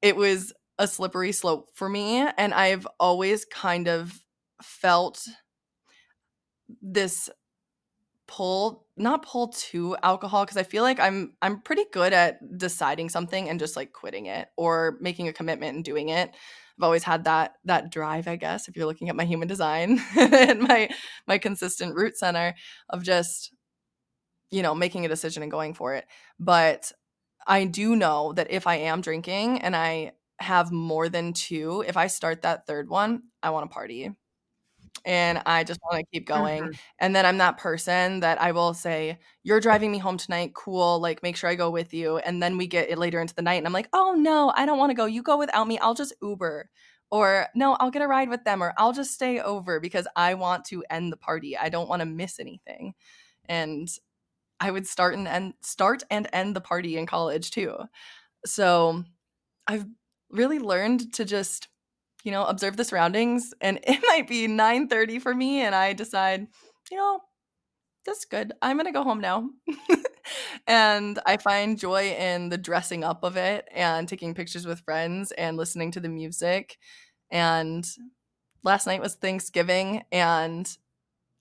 [0.03, 4.21] it was a slippery slope for me and i've always kind of
[4.63, 5.27] felt
[6.83, 7.29] this
[8.31, 13.09] pull not pull to alcohol because i feel like i'm i'm pretty good at deciding
[13.09, 16.31] something and just like quitting it or making a commitment and doing it.
[16.79, 20.01] I've always had that that drive i guess if you're looking at my human design
[20.17, 20.89] and my
[21.27, 22.55] my consistent root center
[22.89, 23.53] of just
[24.53, 26.07] you know making a decision and going for it.
[26.39, 26.93] But
[27.49, 31.97] i do know that if i am drinking and i have more than two if
[31.97, 34.11] i start that third one i want to party
[35.05, 36.65] and I just want to keep going.
[36.65, 36.73] Mm-hmm.
[36.99, 40.55] And then I'm that person that I will say, You're driving me home tonight.
[40.55, 41.01] Cool.
[41.01, 42.19] Like, make sure I go with you.
[42.19, 44.67] And then we get it later into the night, and I'm like, Oh, no, I
[44.67, 45.07] don't want to go.
[45.07, 45.79] You go without me.
[45.79, 46.69] I'll just Uber.
[47.11, 50.35] Or, no, I'll get a ride with them, or I'll just stay over because I
[50.35, 51.57] want to end the party.
[51.57, 52.95] I don't want to miss anything.
[53.49, 53.89] And
[54.61, 57.77] I would start and end, start and end the party in college too.
[58.47, 59.03] So
[59.67, 59.87] I've
[60.31, 61.69] really learned to just
[62.25, 66.47] you know, observe the surroundings and it might be 9:30 for me and I decide,
[66.91, 67.21] you know,
[68.07, 68.53] that's good.
[68.63, 69.51] I'm to go home now.
[70.67, 75.33] and I find joy in the dressing up of it and taking pictures with friends
[75.33, 76.79] and listening to the music.
[77.31, 77.87] And
[78.63, 80.69] last night was Thanksgiving and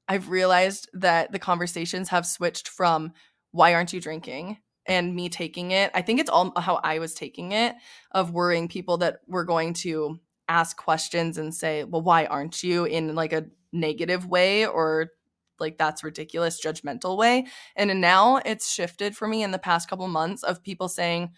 [0.08, 3.14] I've realized that the conversations have switched from
[3.52, 5.92] why aren't you drinking and me taking it.
[5.94, 7.76] I think it's all how I was taking it
[8.12, 12.86] of worrying people that were going to ask questions and say, well, why aren't you?
[12.86, 15.12] in like a negative way or
[15.60, 17.46] like that's ridiculous judgmental way.
[17.76, 21.32] And now it's shifted for me in the past couple months of people saying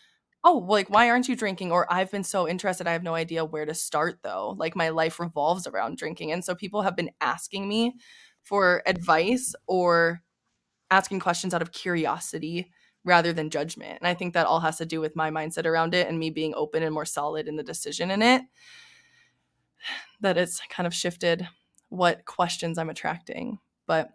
[0.44, 1.72] oh like why aren't you drinking?
[1.72, 4.56] or i've been so interested i have no idea where to start though.
[4.58, 6.32] Like my life revolves around drinking.
[6.32, 7.96] And so people have been asking me
[8.44, 10.22] for advice or
[10.90, 12.72] asking questions out of curiosity
[13.04, 14.00] rather than judgment.
[14.00, 16.30] And i think that all has to do with my mindset around it and me
[16.30, 18.42] being open and more solid in the decision in it
[20.22, 21.48] that it's kind of shifted
[21.90, 23.60] what questions I'm attracting.
[23.88, 24.10] But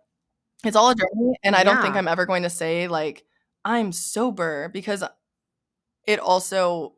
[0.65, 1.37] it's all a journey.
[1.45, 3.25] And I don't think I'm ever going to say, like,
[3.65, 5.05] I'm sober because
[6.07, 6.95] it also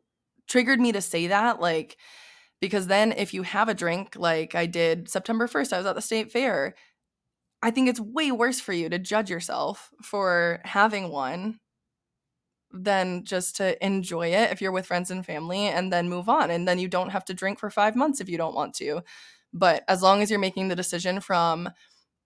[0.47, 1.59] triggered me to say that.
[1.59, 1.97] Like,
[2.61, 5.95] because then if you have a drink, like I did September 1st, I was at
[5.95, 6.75] the state fair.
[7.61, 11.59] I think it's way worse for you to judge yourself for having one
[12.71, 16.51] than just to enjoy it if you're with friends and family and then move on.
[16.51, 19.01] And then you don't have to drink for five months if you don't want to.
[19.53, 21.69] But as long as you're making the decision from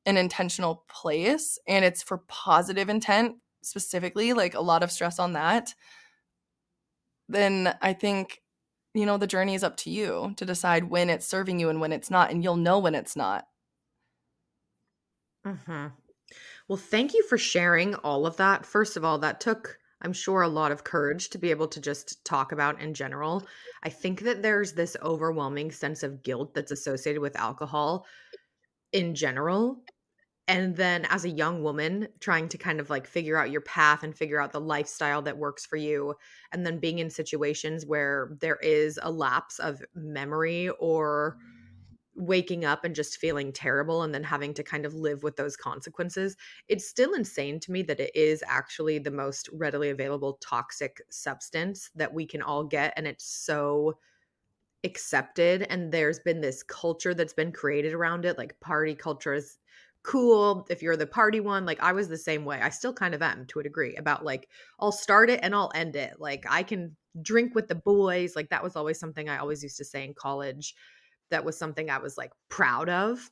[0.06, 5.34] an intentional place and it's for positive intent, specifically, like a lot of stress on
[5.34, 5.74] that,
[7.30, 8.42] then I think
[8.94, 11.82] you know, the journey is up to you to decide when it's serving you and
[11.82, 12.30] when it's not.
[12.32, 13.48] And you'll know when it's not.
[15.46, 15.88] Mm-hmm.
[16.68, 18.66] Well, thank you for sharing all of that.
[18.66, 21.80] First of all, that took, I'm sure, a lot of courage to be able to
[21.80, 23.46] just talk about in general.
[23.84, 28.06] I think that there's this overwhelming sense of guilt that's associated with alcohol
[28.92, 29.84] in general.
[30.48, 34.04] And then as a young woman, trying to kind of like figure out your path
[34.04, 36.16] and figure out the lifestyle that works for you.
[36.52, 41.38] And then being in situations where there is a lapse of memory or
[42.16, 45.56] waking up and just feeling terrible and then having to kind of live with those
[45.56, 46.36] consequences.
[46.68, 51.90] It's still insane to me that it is actually the most readily available toxic substance
[51.96, 52.94] that we can all get.
[52.96, 53.98] And it's so
[54.84, 55.66] accepted.
[55.70, 58.38] And there's been this culture that's been created around it.
[58.38, 59.58] Like party culture is
[60.04, 61.66] cool if you're the party one.
[61.66, 62.60] Like I was the same way.
[62.62, 64.50] I still kind of am to a degree about like,
[64.80, 66.20] I'll start it and I'll end it.
[66.20, 68.36] Like I can drink with the boys.
[68.36, 70.76] Like that was always something I always used to say in college
[71.32, 73.32] that was something I was like proud of.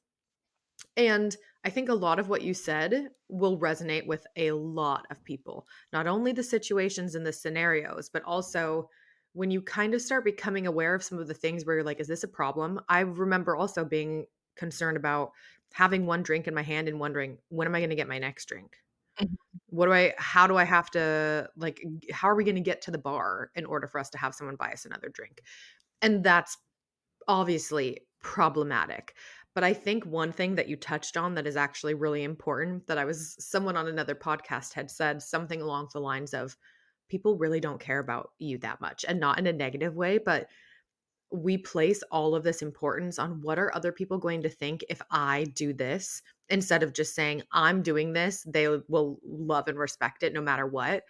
[0.98, 5.24] And I think a lot of what you said will resonate with a lot of
[5.24, 8.90] people, not only the situations and the scenarios, but also
[9.34, 12.00] when you kind of start becoming aware of some of the things where you're like,
[12.00, 12.82] is this a problem?
[12.90, 14.26] I remember also being
[14.58, 15.32] concerned about
[15.74, 18.20] having one drink in my hand and wondering, when am I going to get my
[18.20, 18.76] next drink?
[19.22, 19.34] Mm-hmm.
[19.68, 22.82] What do I, how do I have to, like, how are we going to get
[22.82, 25.42] to the bar in order for us to have someone buy us another drink?
[26.02, 26.58] And that's
[27.32, 29.16] obviously problematic.
[29.56, 32.98] But I think one thing that you touched on that is actually really important that
[32.98, 36.58] I was someone on another podcast had said something along the lines of
[37.08, 40.48] people really don't care about you that much and not in a negative way, but
[41.32, 45.02] we place all of this importance on what are other people going to think if
[45.10, 50.24] I do this instead of just saying I'm doing this, they will love and respect
[50.24, 51.04] it no matter what.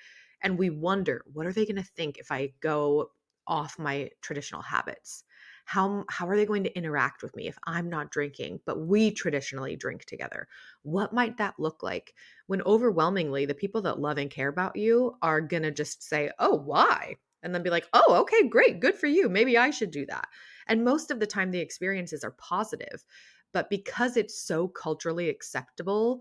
[0.43, 3.09] And we wonder, what are they going to think if I go
[3.47, 5.23] off my traditional habits?
[5.71, 9.09] How how are they going to interact with me if i'm not drinking but we
[9.09, 10.47] traditionally drink together?
[10.83, 12.13] What might that look like
[12.47, 16.29] when overwhelmingly the people that love and care about you are going to just say
[16.39, 17.15] oh why?
[17.41, 20.27] and then be like oh okay great good for you maybe i should do that.
[20.67, 23.05] and most of the time the experiences are positive
[23.53, 26.19] but because it's so culturally acceptable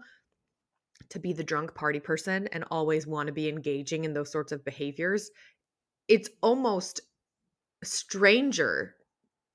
[1.08, 4.52] to be the drunk party person and always want to be engaging in those sorts
[4.52, 5.32] of behaviors
[6.06, 7.00] it's almost
[7.82, 8.94] stranger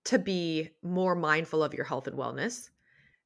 [0.05, 2.69] to be more mindful of your health and wellness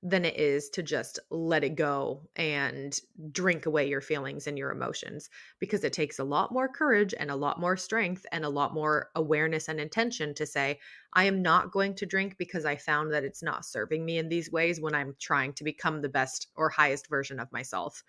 [0.02, 3.02] than it is to just let it go and
[3.34, 7.30] drink away your feelings and your emotions because it takes a lot more courage and
[7.30, 10.80] a lot more strength and a lot more awareness and intention to say
[11.14, 14.30] I am not going to drink because I found that it's not serving me in
[14.30, 18.02] these ways when I'm trying to become the best or highest version of myself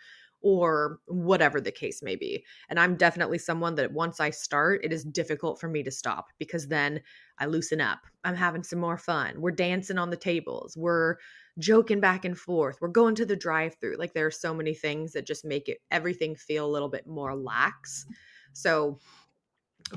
[0.42, 2.44] or whatever the case may be.
[2.68, 6.29] And I'm definitely someone that once I start, it is difficult for me to stop
[6.38, 7.00] because then
[7.38, 8.00] I loosen up.
[8.24, 9.40] I'm having some more fun.
[9.40, 10.76] We're dancing on the tables.
[10.76, 11.16] We're
[11.59, 12.79] joking back and forth.
[12.81, 13.96] We're going to the drive through.
[13.96, 17.07] Like there are so many things that just make it everything feel a little bit
[17.07, 18.07] more lax.
[18.53, 18.98] So,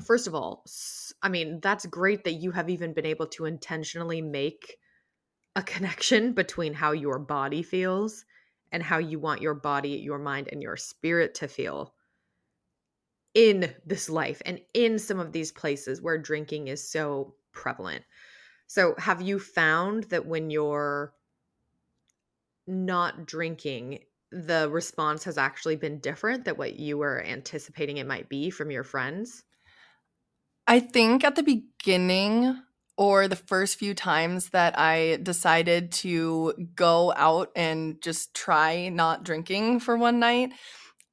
[0.02, 0.64] first of all,
[1.22, 4.76] I mean, that's great that you have even been able to intentionally make
[5.56, 8.24] a connection between how your body feels
[8.74, 11.94] and how you want your body, your mind, and your spirit to feel
[13.32, 18.04] in this life and in some of these places where drinking is so prevalent.
[18.66, 21.14] So, have you found that when you're
[22.66, 24.00] not drinking,
[24.32, 28.72] the response has actually been different than what you were anticipating it might be from
[28.72, 29.44] your friends?
[30.66, 32.60] I think at the beginning,
[32.96, 39.24] or the first few times that I decided to go out and just try not
[39.24, 40.52] drinking for one night,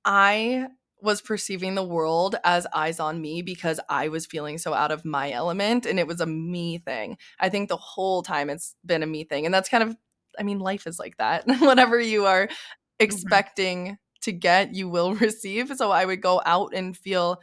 [0.05, 0.67] I
[1.01, 5.03] was perceiving the world as eyes on me because I was feeling so out of
[5.03, 7.17] my element and it was a me thing.
[7.39, 9.45] I think the whole time it's been a me thing.
[9.45, 9.95] And that's kind of,
[10.37, 11.43] I mean, life is like that.
[11.59, 12.53] Whatever you are mm-hmm.
[12.99, 13.93] expecting mm-hmm.
[14.21, 15.75] to get, you will receive.
[15.75, 17.41] So I would go out and feel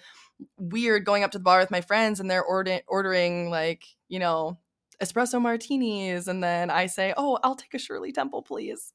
[0.56, 4.18] weird going up to the bar with my friends and they're order- ordering like you
[4.18, 4.58] know
[5.02, 8.92] espresso martinis and then i say oh i'll take a shirley temple please.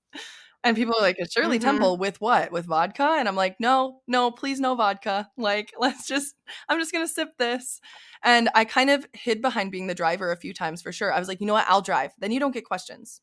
[0.64, 1.66] And people are like a shirley mm-hmm.
[1.66, 2.52] temple with what?
[2.52, 3.16] With vodka?
[3.20, 5.30] And i'm like no no please no vodka.
[5.38, 6.36] Like let's just
[6.70, 7.82] i'm just gonna sip this.
[8.24, 11.12] And i kind of hid behind being the driver a few times for sure.
[11.12, 11.66] I was like you know what?
[11.68, 12.12] I'll drive.
[12.18, 13.22] Then you don't get questions.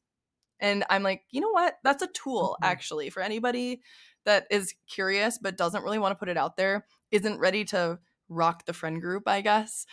[0.61, 1.77] And i'm like you know what?
[1.83, 2.71] That's a tool mm-hmm.
[2.71, 3.81] actually for anybody
[4.27, 7.99] that is curious but doesn't really want to put it out there isn't ready to
[8.29, 9.85] rock the friend group, I guess,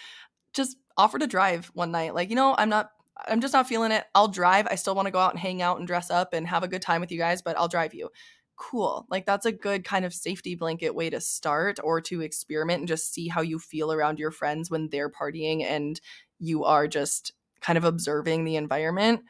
[0.54, 2.16] just offer to drive one night.
[2.16, 2.92] Like, you know, I'm not
[3.28, 4.06] I'm just not feeling it.
[4.14, 4.68] I'll drive.
[4.70, 6.68] I still want to go out and hang out and dress up and have a
[6.68, 8.10] good time with you guys, but I'll drive you.
[8.56, 9.06] Cool.
[9.10, 12.88] Like that's a good kind of safety blanket way to start or to experiment and
[12.88, 16.00] just see how you feel around your friends when they're partying and
[16.40, 19.22] you are just kind of observing the environment.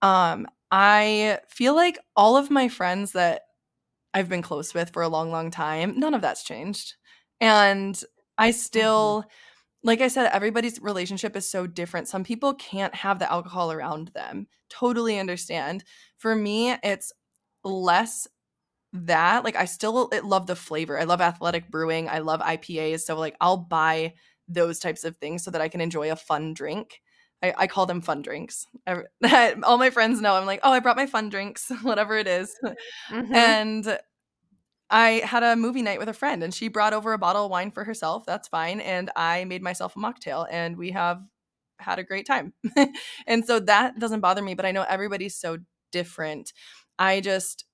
[0.00, 3.42] Um, I feel like all of my friends that
[4.14, 6.94] I've been close with for a long, long time, none of that's changed.
[7.40, 8.00] And
[8.38, 8.50] I
[9.20, 9.28] Mm-hmm.
[9.84, 12.08] Like I said, everybody's relationship is so different.
[12.08, 14.46] Some people can't have the alcohol around them.
[14.70, 15.84] Totally understand.
[16.18, 17.12] For me, it's
[17.64, 18.28] less
[18.92, 19.44] that.
[19.44, 20.98] Like, I still it- love the flavor.
[20.98, 22.08] I love athletic brewing.
[22.08, 23.00] I love IPAs.
[23.00, 24.14] So, like, I'll buy
[24.48, 27.00] those types of things so that I can enjoy a fun drink.
[27.42, 28.66] I, I call them fun drinks.
[28.86, 29.04] Every-
[29.64, 32.54] All my friends know I'm like, oh, I brought my fun drinks, whatever it is.
[33.10, 33.34] Mhm.
[33.34, 33.98] And
[34.92, 37.50] I had a movie night with a friend and she brought over a bottle of
[37.50, 38.26] wine for herself.
[38.26, 38.80] That's fine.
[38.80, 41.22] And I made myself a mocktail and we have
[41.78, 42.54] had a great time.
[43.26, 45.58] and so that doesn't bother me, but I know everybody's so
[45.92, 46.52] different.
[46.98, 47.64] I just,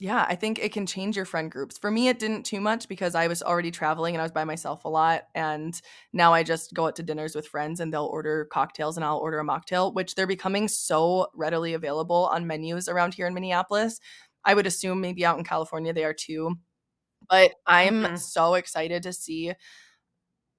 [0.00, 1.78] yeah, I think it can change your friend groups.
[1.78, 4.44] For me, it didn't too much because I was already traveling and I was by
[4.44, 5.22] myself a lot.
[5.36, 5.80] And
[6.12, 9.18] now I just go out to dinners with friends and they'll order cocktails and I'll
[9.18, 14.00] order a mocktail, which they're becoming so readily available on menus around here in Minneapolis.
[14.44, 16.56] I would assume maybe out in California they are too.
[17.30, 18.16] But I'm Mhm.
[18.16, 19.54] so excited to see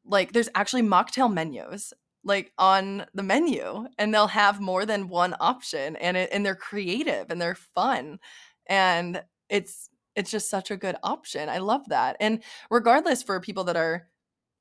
[0.05, 5.35] like there's actually mocktail menus like on the menu and they'll have more than one
[5.39, 8.19] option and it, and they're creative and they're fun
[8.67, 11.49] and it's it's just such a good option.
[11.49, 12.15] I love that.
[12.21, 14.07] And regardless for people that are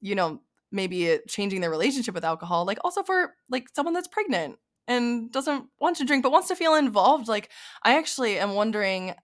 [0.01, 4.59] you know maybe changing their relationship with alcohol like also for like someone that's pregnant
[4.87, 7.51] and doesn't want to drink but wants to feel involved like
[7.83, 9.15] I actually am wondering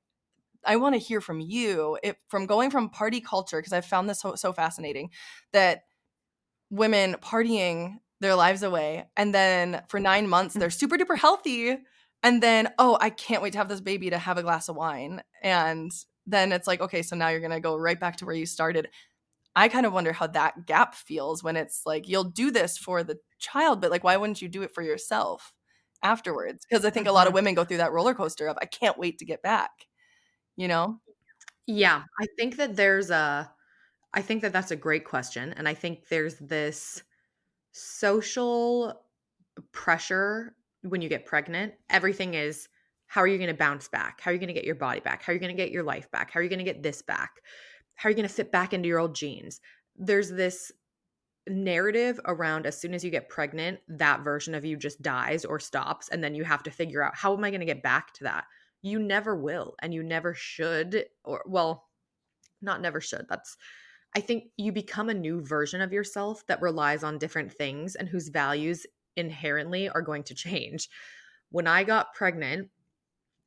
[0.64, 4.08] I want to hear from you if from going from party culture because I've found
[4.08, 5.10] this so, so fascinating
[5.52, 5.84] that
[6.70, 11.78] women partying their lives away and then for 9 months they're super duper healthy
[12.22, 14.76] and then oh I can't wait to have this baby to have a glass of
[14.76, 15.90] wine and
[16.26, 18.88] then it's like okay so now you're to go right back to where you started.
[19.56, 23.02] I kind of wonder how that gap feels when it's like you'll do this for
[23.02, 25.52] the child but like why wouldn't you do it for yourself
[26.02, 27.34] afterwards because I think a lot of Mhm.
[27.34, 29.70] women go through that roller coaster of I can't wait to get back
[30.56, 31.00] you know?
[31.66, 33.52] Yeah, I think that there's a
[34.14, 37.02] I think that that's a great question and I think there's this
[37.72, 39.02] social
[39.72, 41.74] pressure when you get pregnant.
[41.90, 42.68] Everything is
[43.08, 44.20] how are you going to bounce back?
[44.20, 45.22] How are you going to get your body back?
[45.22, 46.30] How are you going to get your life back?
[46.32, 47.42] How are you going to get this back?
[47.96, 49.60] How are you going to fit back into your old jeans?
[49.96, 50.72] There's this
[51.48, 55.58] narrative around as soon as you get pregnant, that version of you just dies or
[55.58, 58.12] stops and then you have to figure out how am I going to get back
[58.14, 58.44] to that?
[58.82, 61.88] You never will and you never should or well,
[62.62, 63.26] not never should.
[63.28, 63.56] That's
[64.14, 68.08] I think you become a new version of yourself that relies on different things and
[68.08, 68.86] whose values
[69.16, 70.88] inherently are going to change.
[71.50, 72.68] When I got pregnant,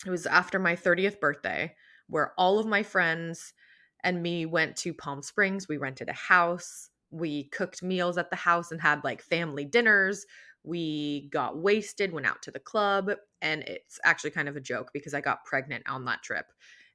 [0.05, 1.75] it was after my 30th birthday
[2.07, 3.53] where all of my friends
[4.03, 5.67] and me went to Palm Springs.
[5.67, 6.89] We rented a house.
[7.13, 10.25] We cooked meals at the house and had like family dinners.
[10.63, 13.11] We got wasted, went out to the club,
[13.41, 16.45] and it's actually kind of a joke because I got pregnant on that trip.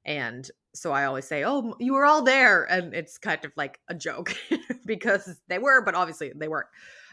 [0.05, 3.81] And so I always say, "Oh, you were all there." And it's kind of like
[3.89, 4.35] a joke
[4.87, 6.69] because they were, but obviously they weren't.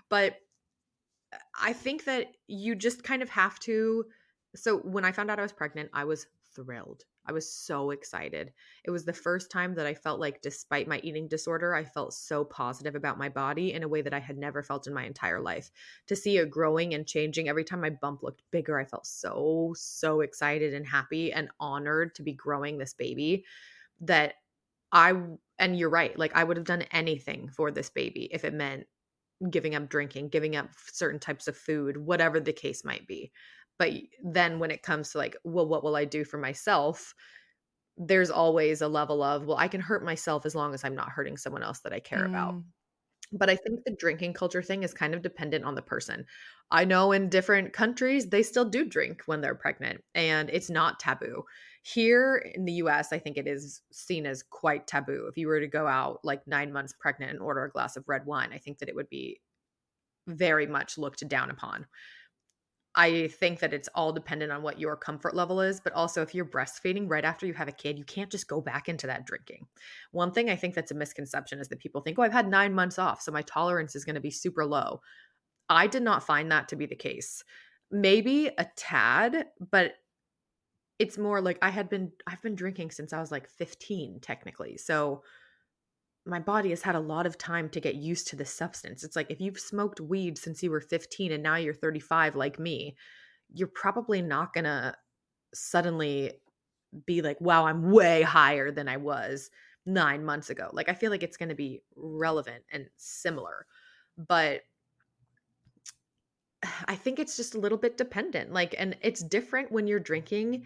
[0.09, 0.35] But
[1.33, 4.05] uh, I think that you just kind of have to
[4.55, 7.03] so when I found out I was pregnant, I was thrilled.
[7.27, 8.53] I was so excited.
[8.83, 12.13] It was the first time that I felt like, despite my eating disorder, I felt
[12.13, 15.05] so positive about my body in a way that I had never felt in my
[15.05, 15.71] entire life.
[16.07, 19.73] To see it growing and changing every time my bump looked bigger, I felt so,
[19.75, 23.45] so excited and happy and honored to be growing this baby
[24.01, 24.35] that
[24.91, 25.13] I,
[25.57, 28.85] and you're right, like I would have done anything for this baby if it meant
[29.49, 33.31] giving up drinking, giving up certain types of food, whatever the case might be
[33.77, 33.91] but
[34.23, 37.13] then when it comes to like well what will i do for myself?
[37.97, 41.09] there's always a level of well i can hurt myself as long as i'm not
[41.09, 42.53] hurting someone else that i care about.
[42.53, 42.63] Mm.
[43.31, 46.25] but i think the drinking culture thing is kind of dependent on the person.
[46.71, 50.99] I know in different countries they still do drink when they're pregnant and it's not
[50.99, 51.43] taboo.
[51.83, 55.27] Here in the us i think it is seen as quite taboo.
[55.29, 58.09] If you were to go out like nine months pregnant and order a glass of
[58.09, 59.39] red wine i think that it would be
[60.27, 61.85] very much looked down upon
[62.97, 66.33] I think that it's all dependent on what your comfort level is, but also if
[66.33, 69.25] you're breastfeeding right after you have a kid, you can't just go back into that
[69.25, 69.67] drinking.
[70.11, 72.73] One thing I think that's a misconception is that people think, oh, I've had nine
[72.73, 75.01] months off, so my tolerance is going to be super low.
[75.69, 77.43] I did not find that to be the case.
[77.91, 79.93] Maybe a tad, but
[80.97, 84.77] it's more like I had been, I've been drinking since I was like 15, technically.
[84.77, 85.23] So
[86.25, 89.03] my body has had a lot of time to get used to this substance.
[89.03, 92.57] It's like if you've smoked weed since you were 15 and now you're 35 like
[92.57, 92.95] me,
[93.53, 94.95] you're probably not going to
[95.53, 96.33] suddenly
[97.05, 99.51] be like, wow, I'm way higher than I was
[99.85, 100.69] nine months ago.
[100.73, 103.67] Like, I feel like it's going to be relevant and similar.
[104.17, 104.61] But
[106.87, 108.51] I think it's just a little bit dependent.
[108.51, 110.65] Like, and it's different when you're drinking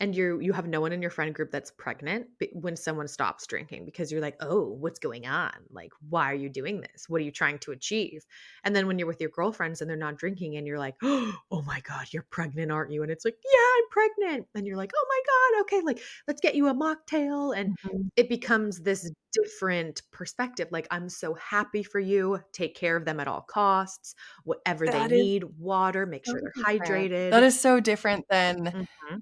[0.00, 3.46] and you you have no one in your friend group that's pregnant when someone stops
[3.46, 5.52] drinking because you're like oh what's going on?
[5.70, 7.08] Like why are you doing this?
[7.08, 8.24] What are you trying to achieve?
[8.64, 11.62] And then when you're with your girlfriends and they're not drinking and you're like oh
[11.66, 13.02] my god you're pregnant aren't you?
[13.02, 14.46] And it's like yeah i'm pregnant.
[14.54, 17.56] And you're like oh my god okay like let's get you a mocktail.
[17.56, 18.08] And mm-hmm.
[18.16, 22.40] it becomes this different perspective like i'm so happy for you.
[22.52, 24.14] Take care of them at all costs.
[24.44, 27.30] Whatever that they is- need water make sure they're hydrated.
[27.30, 29.16] That is so different than mm-hmm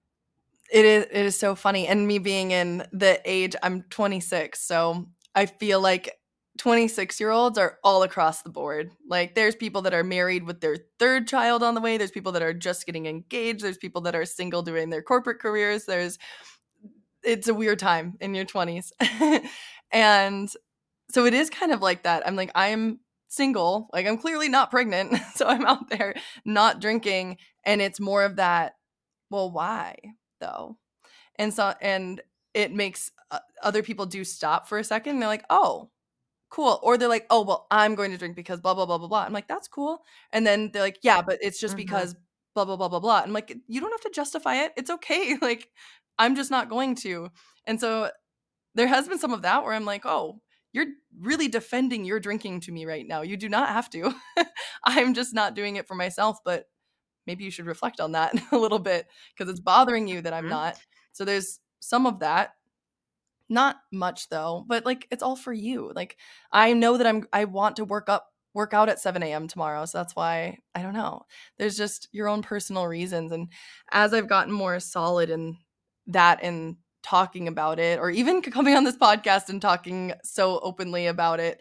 [0.73, 5.07] it is it is so funny and me being in the age i'm 26 so
[5.35, 6.17] i feel like
[6.59, 8.91] 26 year olds are all across the board.
[9.09, 12.33] Like there's people that are married with their third child on the way there's people
[12.33, 16.19] that are just getting engaged there's people that are single doing their corporate careers there's
[17.23, 18.93] it's a weird time in your 20s
[19.93, 20.51] and
[21.11, 24.71] so it is kind of like that i'm like i'm single like i'm clearly not
[24.71, 26.15] pregnant so i'm out there
[26.45, 28.75] not drinking and it's more of that
[29.31, 29.97] well why
[30.41, 30.77] though.
[31.37, 32.21] And so and
[32.55, 35.19] it makes uh, other people do stop for a second.
[35.19, 35.91] they're like, "Oh,
[36.51, 39.09] cool." Or they're like, "Oh, well, I'm going to drink because blah blah blah blah
[39.09, 41.85] blah." I'm like, "That's cool." And then they're like, "Yeah, but it's just mm-hmm.
[41.85, 42.15] because
[42.55, 44.73] blah blah blah blah blah." I'm like, "You don't have to justify it.
[44.77, 45.37] It's okay.
[45.43, 45.69] like
[46.19, 47.31] I'm just not going to."
[47.67, 48.11] And so
[48.75, 50.41] there has been some of that where I'm like, "Oh,
[50.77, 50.87] you're
[51.21, 53.23] really defending your drinking to me right now.
[53.23, 54.15] You do not have to.
[54.85, 56.67] I'm just not doing it for myself, but
[57.27, 59.07] maybe you should reflect on that a little bit
[59.37, 60.51] because it's bothering you that I'm mm-hmm.
[60.51, 60.79] not.
[61.13, 62.53] So there's some of that.
[63.49, 65.93] Not much though, but like it's all for you.
[65.95, 66.17] Like
[66.51, 69.47] I know that I'm I want to work up work out at 7 a.m.
[69.47, 69.85] tomorrow.
[69.85, 71.27] So that's why I don't know.
[71.59, 73.31] There's just your own personal reasons.
[73.31, 73.49] And
[73.93, 75.59] as I've gotten more solid in
[76.09, 81.07] that and talking about it, or even coming on this podcast and talking so openly
[81.07, 81.61] about it,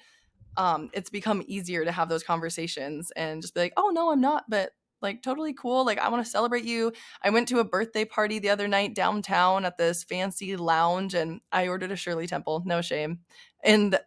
[0.58, 4.22] um, it's become easier to have those conversations and just be like, oh no, I'm
[4.22, 4.72] not, but
[5.06, 5.86] like totally cool.
[5.86, 6.92] Like I want to celebrate you.
[7.24, 11.40] I went to a birthday party the other night downtown at this fancy lounge and
[11.52, 13.20] I ordered a Shirley Temple, no shame.
[13.64, 13.98] And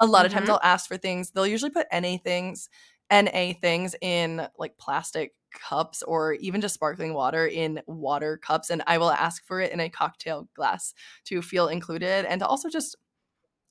[0.00, 0.26] a lot mm-hmm.
[0.26, 0.50] of times.
[0.50, 1.30] I'll ask for things.
[1.30, 2.68] They'll usually put NA things,
[3.12, 8.82] NA things in like plastic cups or even just sparkling water in water cups and
[8.86, 10.92] I will ask for it in a cocktail glass
[11.24, 12.96] to feel included and to also just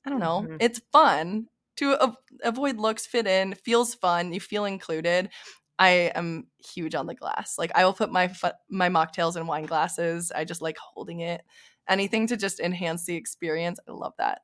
[0.04, 0.56] I don't know, mm-hmm.
[0.60, 5.30] it's fun to avoid looks fit in, feels fun, you feel included.
[5.78, 7.56] I am huge on the glass.
[7.58, 8.32] Like I will put my
[8.68, 10.32] my mocktails in wine glasses.
[10.34, 11.42] I just like holding it.
[11.88, 13.78] Anything to just enhance the experience.
[13.88, 14.42] I love that.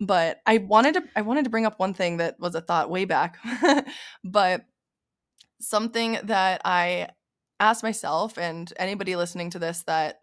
[0.00, 2.90] But I wanted to I wanted to bring up one thing that was a thought
[2.90, 3.38] way back.
[4.24, 4.64] but
[5.60, 7.08] something that I
[7.60, 10.22] asked myself and anybody listening to this that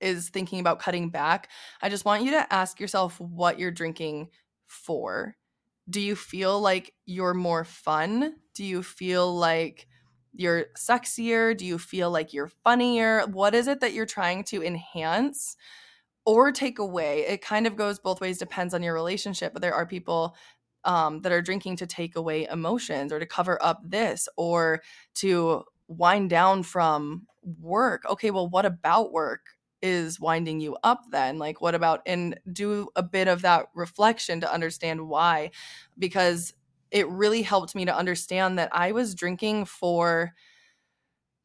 [0.00, 1.48] is thinking about cutting back,
[1.80, 4.28] I just want you to ask yourself what you're drinking
[4.66, 5.36] for
[5.88, 8.34] do you feel like you're more fun?
[8.54, 9.86] Do you feel like
[10.34, 11.56] you're sexier?
[11.56, 13.22] Do you feel like you're funnier?
[13.26, 15.56] What is it that you're trying to enhance
[16.24, 17.26] or take away?
[17.26, 19.52] It kind of goes both ways, depends on your relationship.
[19.52, 20.36] But there are people
[20.84, 24.82] um, that are drinking to take away emotions or to cover up this or
[25.16, 27.26] to wind down from
[27.60, 28.04] work.
[28.08, 29.55] Okay, well, what about work?
[29.86, 31.38] Is winding you up then?
[31.38, 35.50] Like what about and do a bit of that reflection to understand why?
[35.98, 36.54] Because
[36.90, 40.34] it really helped me to understand that I was drinking for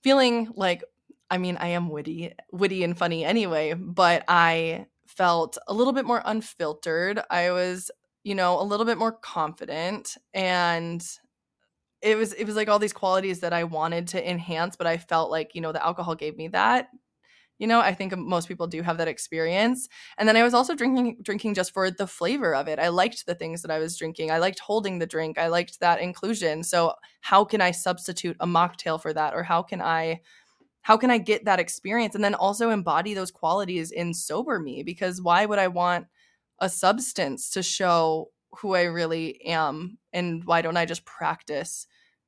[0.03, 0.83] feeling like
[1.29, 6.05] I mean I am witty witty and funny anyway but I felt a little bit
[6.05, 7.21] more unfiltered.
[7.29, 7.91] I was
[8.23, 11.03] you know a little bit more confident and
[12.01, 14.97] it was it was like all these qualities that I wanted to enhance but I
[14.97, 16.89] felt like you know the alcohol gave me that
[17.61, 19.87] you know i think most people do have that experience.
[20.17, 22.79] And then i was also drinking drinking just for the flavor of it.
[22.79, 24.31] I liked the things that i was drinking.
[24.31, 25.37] I liked holding the drink.
[25.37, 26.63] I liked that inclusion.
[26.63, 29.35] So how can i substitute a mocktail for that?
[29.35, 30.21] Or how can i
[30.81, 32.15] how can i get that experience?
[32.15, 36.07] And then also embody those qualities in sober me because why would i want
[36.59, 39.99] a substance to show who i really am?
[40.11, 41.85] And why don't i just practice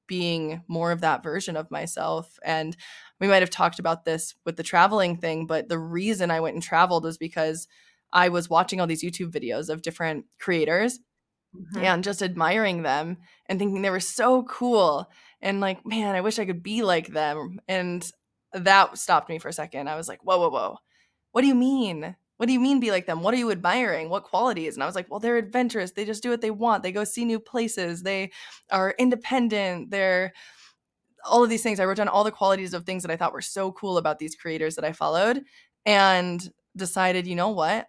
[0.08, 2.76] being more of that version of myself and
[3.20, 6.56] we might have talked about this with the traveling thing, but the reason I went
[6.56, 7.68] and traveled was because
[8.12, 11.00] I was watching all these YouTube videos of different creators
[11.56, 11.86] mm-hmm.
[11.86, 15.10] and just admiring them and thinking they were so cool.
[15.42, 17.60] And like, man, I wish I could be like them.
[17.68, 18.06] And
[18.52, 19.90] that stopped me for a second.
[19.90, 20.78] I was like, whoa, whoa, whoa.
[21.32, 22.16] What do you mean?
[22.38, 23.22] What do you mean be like them?
[23.22, 24.10] What are you admiring?
[24.10, 24.74] What qualities?
[24.74, 25.92] And I was like, well, they're adventurous.
[25.92, 26.84] They just do what they want.
[26.84, 28.04] They go see new places.
[28.04, 28.32] They
[28.72, 29.92] are independent.
[29.92, 30.34] They're
[31.26, 31.80] all of these things.
[31.80, 34.20] I wrote down all the qualities of things that I thought were so cool about
[34.20, 35.44] these creators that I followed
[35.86, 37.88] and decided, you know what?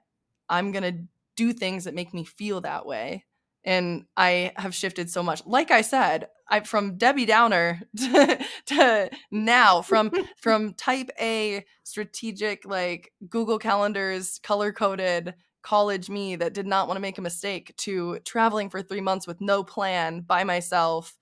[0.48, 1.04] I'm going to
[1.36, 3.24] do things that make me feel that way.
[3.64, 5.42] And I have shifted so much.
[5.46, 12.64] Like I said, I from Debbie Downer to, to now from from type A strategic
[12.66, 17.74] like Google Calendars color coded college me that did not want to make a mistake
[17.78, 21.16] to traveling for 3 months with no plan by myself.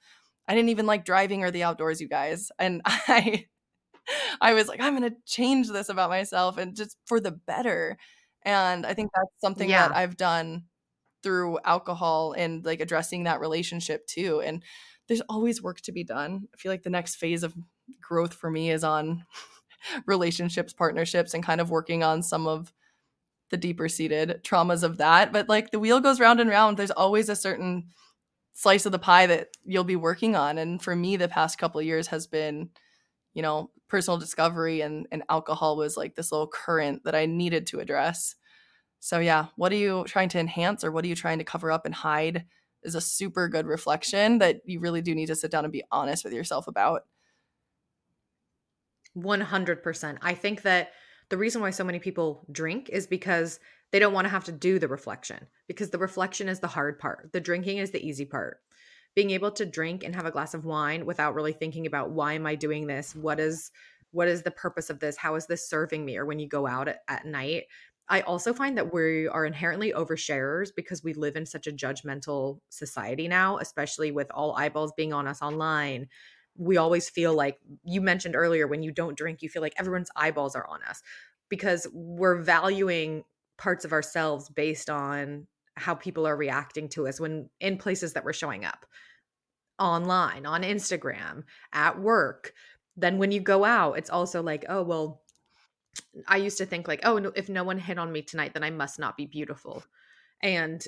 [0.48, 2.50] I didn't even like driving or the outdoors, you guys.
[2.58, 3.46] And I
[4.40, 7.96] I was like I'm going to change this about myself and just for the better.
[8.42, 9.88] And I think that's something Yeah.
[9.88, 10.64] that I've done
[11.22, 14.40] through alcohol and like addressing that relationship too.
[14.40, 14.62] And
[15.08, 16.48] there's always work to be done.
[16.54, 17.54] I feel like the next phase of
[18.00, 19.24] growth for me is on
[20.06, 22.72] relationships, partnerships, and kind of working on some of
[23.50, 25.32] the deeper seated traumas of that.
[25.32, 27.88] But like the wheel goes round and round, there's always a certain
[28.54, 30.58] slice of the pie that you'll be working on.
[30.58, 32.70] And for me, the past couple years has been,
[33.34, 37.66] you know, personal discovery and, and alcohol was like this little current that I needed
[37.68, 38.34] to address.
[39.04, 41.72] So yeah, what are you trying to enhance or what are you trying to cover
[41.72, 42.44] up and hide
[42.84, 45.82] is a super good reflection that you really do need to sit down and be
[45.90, 47.02] honest with yourself about.
[49.16, 50.18] 100%.
[50.22, 50.92] I think that
[51.30, 53.58] the reason why so many people drink is because
[53.90, 57.00] they don't want to have to do the reflection because the reflection is the hard
[57.00, 57.30] part.
[57.32, 58.58] The drinking is the easy part.
[59.16, 62.34] Being able to drink and have a glass of wine without really thinking about why
[62.34, 63.16] am I doing this?
[63.16, 63.72] What is
[64.12, 65.16] what is the purpose of this?
[65.16, 66.16] How is this serving me?
[66.18, 67.64] Or when you go out at, at night,
[68.08, 72.58] I also find that we are inherently oversharers because we live in such a judgmental
[72.68, 76.08] society now, especially with all eyeballs being on us online.
[76.56, 80.10] We always feel like you mentioned earlier when you don't drink, you feel like everyone's
[80.16, 81.02] eyeballs are on us
[81.48, 83.24] because we're valuing
[83.56, 85.46] parts of ourselves based on
[85.76, 88.84] how people are reacting to us when in places that we're showing up
[89.78, 92.52] online, on Instagram, at work.
[92.96, 95.21] Then when you go out, it's also like, oh, well,
[96.26, 98.70] I used to think like, oh, if no one hit on me tonight, then I
[98.70, 99.84] must not be beautiful.
[100.42, 100.82] And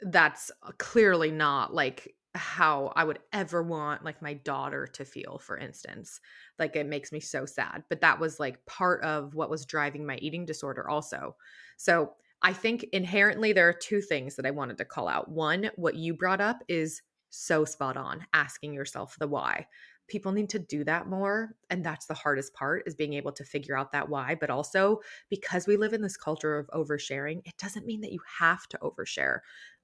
[0.00, 5.38] that's uh, clearly not like how I would ever want like my daughter to feel,
[5.38, 6.20] for instance.
[6.58, 7.84] Like it makes me so sad.
[7.88, 11.36] But that was like part of what was driving my eating disorder, also.
[11.76, 12.12] So
[12.42, 15.28] I think inherently there are two things that I wanted to call out.
[15.28, 19.66] One, what you brought up is so spot on, asking yourself the why
[20.08, 23.44] people need to do that more and that's the hardest part is being able to
[23.44, 25.00] figure out that why but also
[25.30, 28.78] because we live in this culture of oversharing it doesn't mean that you have to
[28.78, 29.40] overshare.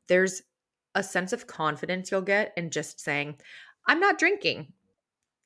[0.09, 0.43] There's
[0.95, 3.37] a sense of confidence you'll get in just saying
[3.87, 4.73] i'm not drinking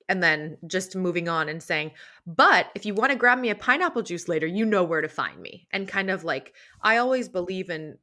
[0.08, 1.90] and then just moving on and saying
[2.26, 5.08] but if you want to grab me a pineapple juice later you know where to
[5.08, 7.96] find me and kind of like i always believe in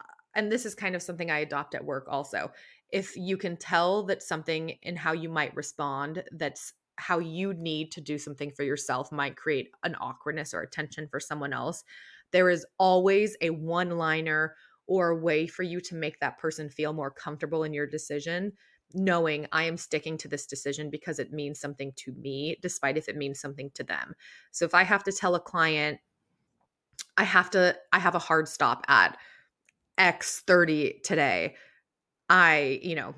[0.00, 2.50] uh, and this is kind of something i adopt at work also
[2.94, 7.90] if you can tell that something in how you might respond that's how you need
[7.90, 11.82] to do something for yourself might create an awkwardness or attention for someone else
[12.30, 14.54] there is always a one liner
[14.86, 18.52] or a way for you to make that person feel more comfortable in your decision
[18.92, 23.08] knowing i am sticking to this decision because it means something to me despite if
[23.08, 24.14] it means something to them.
[24.52, 25.98] So if i have to tell a client
[27.16, 29.18] i have to i have a hard stop at
[29.98, 31.56] x30 today
[32.28, 33.14] I, you know,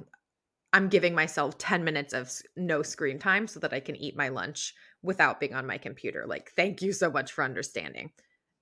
[0.72, 4.28] I'm giving myself 10 minutes of no screen time so that I can eat my
[4.28, 6.26] lunch without being on my computer.
[6.26, 8.12] Like, thank you so much for understanding.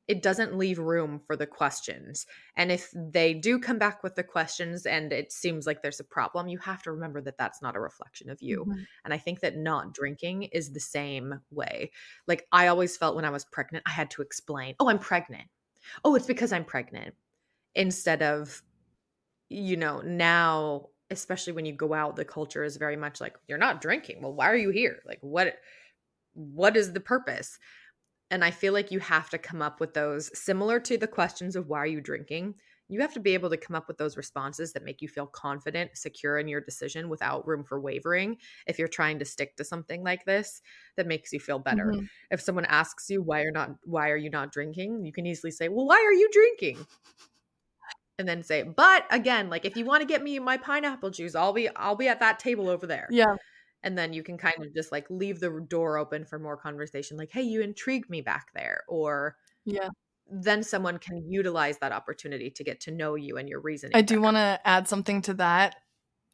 [0.07, 2.27] It doesn't leave room for the questions.
[2.57, 6.05] And if they do come back with the questions and it seems like there's a
[6.05, 8.67] problem, you have to remember that that's not a reflection of you.
[8.67, 8.87] Mhm.
[9.05, 11.91] And I think that not drinking is the same way.
[12.27, 15.49] Like, I always felt when I was pregnant, I had to explain, oh, I'm pregnant.
[16.05, 17.15] Oh, it's because I'm pregnant.
[17.75, 18.63] Instead of,
[19.55, 23.59] you know, now, especially when you go out, the culture is very much like, you're
[23.59, 24.23] not drinking.
[24.23, 25.03] Well, why are you here?
[25.07, 25.59] Like, what?
[26.35, 27.59] What is the purpose?
[28.31, 31.57] And I feel like you have to come up with those similar to the questions
[31.57, 32.55] of why are you drinking?
[32.89, 35.27] You have to be able to come up with those responses that make you feel
[35.27, 38.39] confident, secure in your decision without room for wavering.
[38.67, 40.61] If you're trying to stick to something like this,
[40.97, 41.93] that makes you feel better.
[41.93, 42.09] Mhm.
[42.31, 45.51] If someone asks you why you're not why are you not drinking, you can easily
[45.51, 46.87] say, "Well, why are you drinking?"
[48.19, 51.35] And then say, "But again, like if you want to get me my pineapple juice,
[51.35, 53.37] I'll be I'll be at that table over there." Yeah.
[53.85, 57.17] and then you can kind of just like leave the door open for more conversation
[57.19, 59.91] like hey you intrigued me back there or Yeah.
[60.29, 64.03] then someone can utilize that opportunity to get to know you and your reasoning I
[64.03, 65.77] do want to add something to that.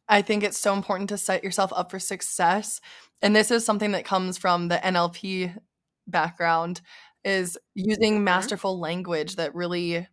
[0.09, 2.81] I think it's so important to set yourself up for success.
[3.21, 5.53] And this is something that comes from the NLP
[6.07, 6.81] background
[7.25, 8.25] is using Mhm.
[8.25, 10.07] masterful language that really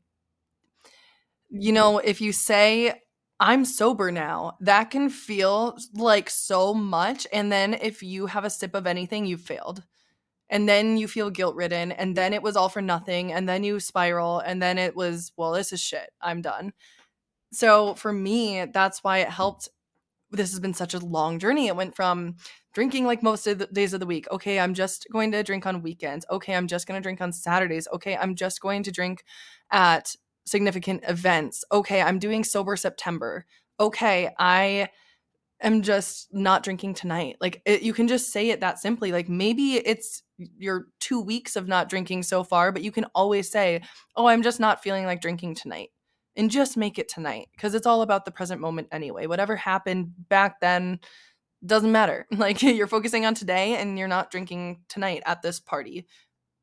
[1.51, 3.03] you know, if you say
[3.41, 8.51] I'm sober now, that can feel like so much and then if you have a
[8.51, 9.85] sip of anything, you've failed.
[10.51, 13.65] And then you feel guilt ridden and then it was all for nothing and then
[13.65, 16.11] you spiral and then it was well this is shit.
[16.23, 16.73] I'm done
[17.53, 19.69] so for me, that's why it helped.
[20.31, 21.69] This has been such a long journey.
[21.69, 22.37] It went from
[22.75, 24.27] drinking like most of the days of the week.
[24.31, 26.27] Okay, I'm just going to drink on weekends.
[26.31, 27.89] Okay, I'm just going to drink on Saturdays.
[27.95, 29.25] Okay, I'm just going to drink
[29.71, 30.15] at
[30.49, 31.65] significant events.
[31.71, 33.47] Okay, I'm doing sober September.
[33.81, 34.89] Okay, I
[35.61, 37.37] am just not drinking tonight.
[37.41, 39.13] Like it, you can just say it that simply.
[39.13, 43.51] Like maybe it's your 2 weeks of not drinking so far, but you can always
[43.51, 43.83] say,
[44.17, 45.91] "Oh, I'm just not feeling like drinking tonight."
[46.37, 49.27] And just make it tonight because it's all about the present moment anyway.
[49.27, 51.01] Whatever happened back then
[51.67, 52.27] doesn't matter.
[52.37, 56.07] Like you're focusing on today and you're not drinking tonight at this party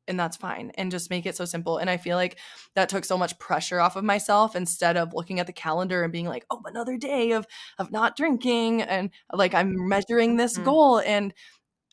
[0.08, 2.38] and that's fine and just make it so simple and i feel like
[2.74, 6.12] that took so much pressure off of myself instead of looking at the calendar and
[6.12, 7.46] being like oh another day of
[7.78, 10.64] of not drinking and like i'm measuring this mm-hmm.
[10.64, 11.32] goal and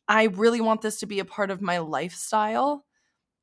[0.08, 2.86] i really want this to be a part of my lifestyle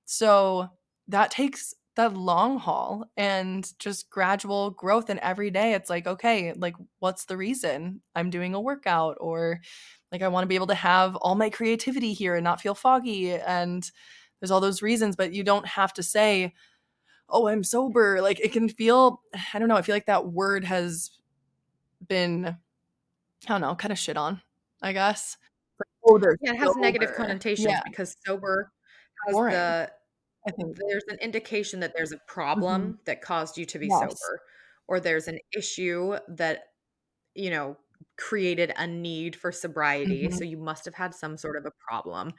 [0.04, 0.68] so
[1.08, 6.52] that takes that long haul and just gradual growth and every day it's like okay
[6.54, 9.60] like what's the reason i'm doing a workout or
[10.12, 12.74] like i want to be able to have all my creativity here and not feel
[12.74, 13.90] foggy and
[14.40, 16.52] there's all those reasons but you don't have to say
[17.28, 19.22] oh i'm sober like it can feel
[19.54, 21.10] i don't know i feel like that word has
[22.06, 24.40] been i don't know kind of shit on
[24.82, 25.36] i guess
[25.78, 26.80] like, oh yeah it has sober.
[26.80, 27.82] negative connotations yeah.
[27.84, 28.72] because sober
[29.26, 29.52] has Boring.
[29.54, 29.90] the
[30.48, 32.92] I think there's an indication that there's a problem mm-hmm.
[33.04, 34.00] that caused you to be yes.
[34.00, 34.40] sober
[34.88, 36.64] or there's an issue that
[37.34, 37.76] you know
[38.16, 40.36] created a need for sobriety mm-hmm.
[40.36, 42.32] so you must have had some sort of a problem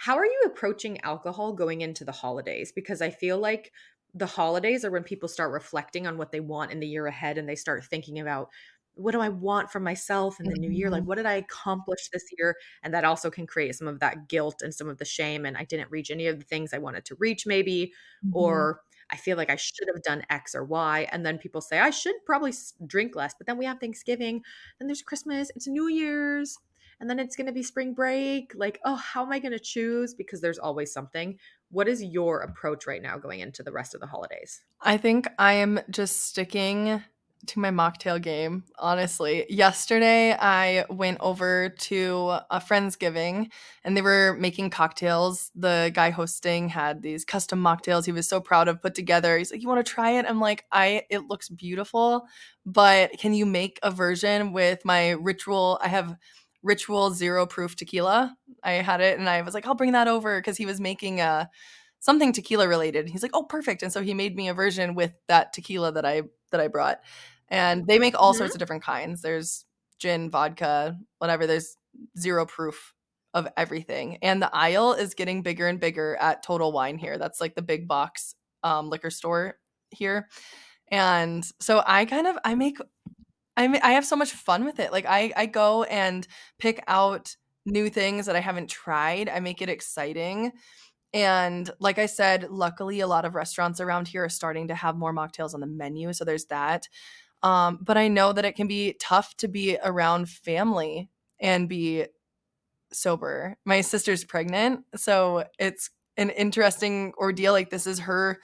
[0.00, 2.72] how are you approaching alcohol going into the holidays?
[2.72, 3.70] Because I feel like
[4.14, 7.36] the holidays are when people start reflecting on what they want in the year ahead
[7.36, 8.48] and they start thinking about
[8.94, 10.88] what do I want for myself in the new year?
[10.88, 11.08] Like, mm-hmm.
[11.08, 12.56] what did I accomplish this year?
[12.82, 15.44] And that also can create some of that guilt and some of the shame.
[15.44, 17.92] And I didn't reach any of the things I wanted to reach, maybe,
[18.24, 18.34] mm-hmm.
[18.34, 18.80] or
[19.10, 21.08] I feel like I should have done X or Y.
[21.12, 22.54] And then people say, I should probably
[22.86, 23.34] drink less.
[23.36, 24.40] But then we have Thanksgiving,
[24.78, 26.56] then there's Christmas, it's New Year's
[27.00, 28.52] and then it's going to be spring break.
[28.54, 30.14] Like, oh, how am I going to choose?
[30.14, 31.38] Because there's always something.
[31.70, 34.60] What is your approach right now going into the rest of the holidays?
[34.80, 37.02] I think I am just sticking
[37.46, 39.46] to my mocktail game, honestly.
[39.48, 43.50] Yesterday, I went over to a Friendsgiving
[43.82, 45.50] and they were making cocktails.
[45.54, 49.38] The guy hosting had these custom mocktails he was so proud of put together.
[49.38, 50.26] He's like, You want to try it?
[50.28, 52.26] I'm like, I it looks beautiful,
[52.66, 55.78] but can you make a version with my ritual?
[55.82, 56.16] I have
[56.62, 58.36] ritual zero proof tequila.
[58.62, 61.20] I had it and I was like, I'll bring that over because he was making
[61.20, 61.44] a uh,
[62.00, 63.08] something tequila related.
[63.08, 63.82] He's like, oh, perfect.
[63.82, 67.00] And so he made me a version with that tequila that I that I brought.
[67.48, 68.38] And they make all mm-hmm.
[68.38, 69.22] sorts of different kinds.
[69.22, 69.64] There's
[69.98, 71.46] gin, vodka, whatever.
[71.46, 71.76] There's
[72.18, 72.94] zero proof
[73.34, 74.18] of everything.
[74.22, 77.18] And the aisle is getting bigger and bigger at Total Wine here.
[77.18, 79.58] That's like the big box um, liquor store
[79.90, 80.28] here.
[80.88, 82.78] And so I kind of I make
[83.56, 84.92] I mean, I have so much fun with it.
[84.92, 86.26] Like I I go and
[86.58, 87.36] pick out
[87.66, 89.28] new things that I haven't tried.
[89.28, 90.52] I make it exciting.
[91.12, 94.96] And like I said, luckily a lot of restaurants around here are starting to have
[94.96, 96.88] more mocktails on the menu, so there's that.
[97.42, 102.06] Um, but I know that it can be tough to be around family and be
[102.92, 103.56] sober.
[103.64, 107.52] My sister's pregnant, so it's an interesting ordeal.
[107.52, 108.38] Like this is her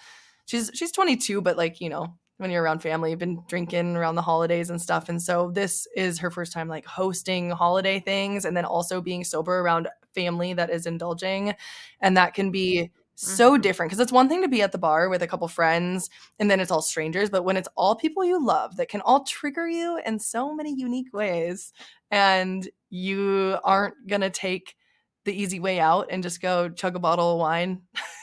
[0.47, 4.15] she's she's 22, but like, you know, when you're around family, you've been drinking around
[4.15, 5.09] the holidays and stuff.
[5.09, 9.25] And so this is her first time like hosting holiday things and then also being
[9.25, 11.55] sober around family that is indulging.
[12.01, 13.63] And that can be so mm-hmm.
[13.63, 16.51] different because it's one thing to be at the bar with a couple friends and
[16.51, 19.67] then it's all strangers, but when it's all people you love that can all trigger
[19.67, 21.73] you in so many unique ways
[22.11, 24.77] and you aren't going to take
[25.25, 27.81] the easy way out and just go chug a bottle of wine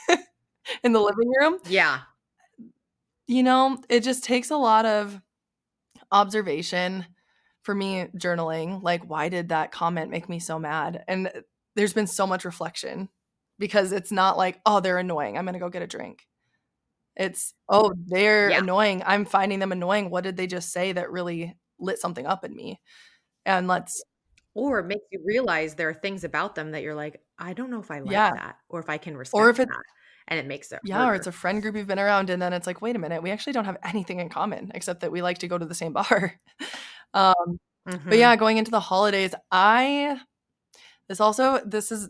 [0.84, 1.58] in the living room.
[1.68, 1.98] Yeah
[3.26, 5.20] you know, it just takes a lot of
[6.12, 7.06] observation
[7.62, 8.82] for me journaling.
[8.82, 11.04] Like, why did that comment make me so mad?
[11.08, 11.40] And uh,
[11.74, 13.08] there's been so much reflection
[13.58, 15.38] because it's not like, oh, they're annoying.
[15.38, 16.26] I'm going to go get a drink.
[17.16, 18.58] It's, oh, they're yeah.
[18.58, 19.02] annoying.
[19.06, 20.10] I'm finding them annoying.
[20.10, 22.80] What did they just say that really lit something up in me?
[23.46, 24.04] And let's.
[24.54, 27.70] Or it makes you realize there are things about them that you're like, I don't
[27.70, 28.32] know if I like yeah.
[28.32, 29.82] that or if I can respect or if it's, that
[30.28, 31.12] and it makes it yeah harder.
[31.12, 33.22] or it's a friend group you've been around and then it's like wait a minute
[33.22, 35.74] we actually don't have anything in common except that we like to go to the
[35.74, 36.34] same bar
[37.14, 37.34] um
[37.88, 38.08] mm-hmm.
[38.08, 40.18] but yeah going into the holidays i
[41.08, 42.08] this also this is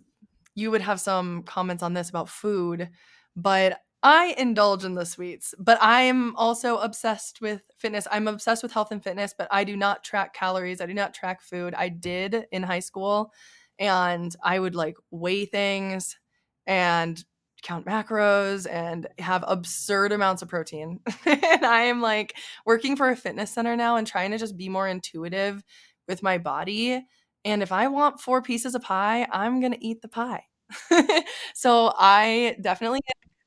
[0.54, 2.88] you would have some comments on this about food
[3.36, 8.06] but I indulge in the sweets, but I am also obsessed with fitness.
[8.12, 10.82] I'm obsessed with health and fitness, but I do not track calories.
[10.82, 11.72] I do not track food.
[11.72, 13.32] I did in high school,
[13.78, 16.18] and I would like weigh things
[16.66, 17.24] and
[17.64, 21.00] count macros and have absurd amounts of protein.
[21.26, 24.68] and I am like working for a fitness center now and trying to just be
[24.68, 25.64] more intuitive
[26.06, 27.04] with my body.
[27.44, 30.44] And if I want four pieces of pie, I'm going to eat the pie.
[31.54, 33.00] so I definitely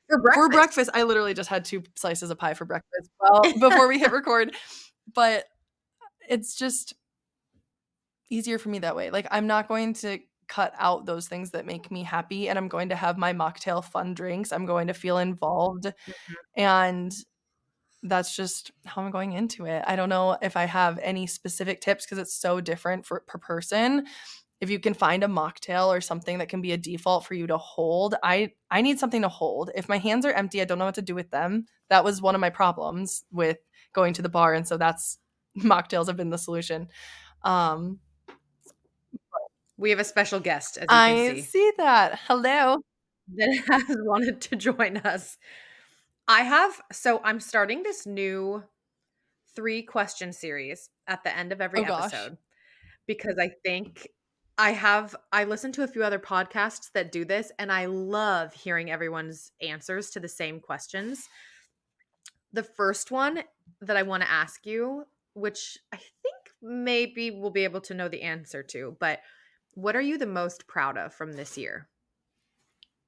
[0.10, 0.44] For breakfast.
[0.44, 3.12] for breakfast, I literally just had two slices of pie for breakfast.
[3.22, 4.54] Well, before we hit record,
[5.14, 5.46] but
[6.28, 6.94] it's just
[8.30, 9.12] easier for me that way.
[9.12, 12.68] Like I'm not going to cut out those things that make me happy and I'm
[12.68, 14.52] going to have my mocktail fun drinks.
[14.52, 16.36] I'm going to feel involved Mhm.
[16.56, 17.14] and
[18.04, 19.84] that's just how I'm going into it.
[19.88, 23.40] I don't know if I have any specific tips because it's so different for per
[23.40, 24.06] person.
[24.62, 27.48] If you can find a mocktail or something that can be a default for you
[27.48, 29.72] to hold, I I need something to hold.
[29.76, 31.66] If my hands are empty, I don't know what to do with them.
[31.90, 33.58] That was one of my problems with
[33.94, 35.18] going to the bar and so that's
[35.58, 36.88] mocktails have been the solution.
[37.44, 38.00] Um
[39.78, 42.20] We have a special guest, as you I can see, see that.
[42.28, 42.82] Hello.
[43.36, 45.38] that has wanted to join us.
[46.28, 48.64] I have so I'm starting this new
[49.56, 52.14] three question series at the end of every Oh, gosh.
[52.14, 52.38] episode
[53.08, 54.10] because I think
[54.58, 58.54] I have I listen to a few other podcasts that do this and I love
[58.54, 61.30] hearing everyone's answers to the same questions.
[62.54, 63.44] The first one
[63.82, 68.08] that I want to ask you, which I think maybe we'll be able to know
[68.08, 69.20] the answer to, but
[69.78, 71.88] what are you the most proud of from this year?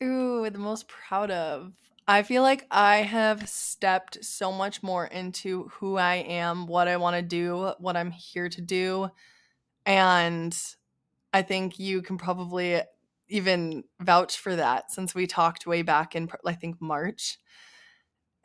[0.04, 1.74] Ooh, the most proud of.
[2.08, 6.98] I feel like I have stepped so much more into who I am, what I
[6.98, 9.10] want to do, what I'm here to do.
[9.88, 10.56] And
[11.34, 12.82] I think you can probably
[13.30, 17.40] even vouch for that since we talked way back in, I think, March.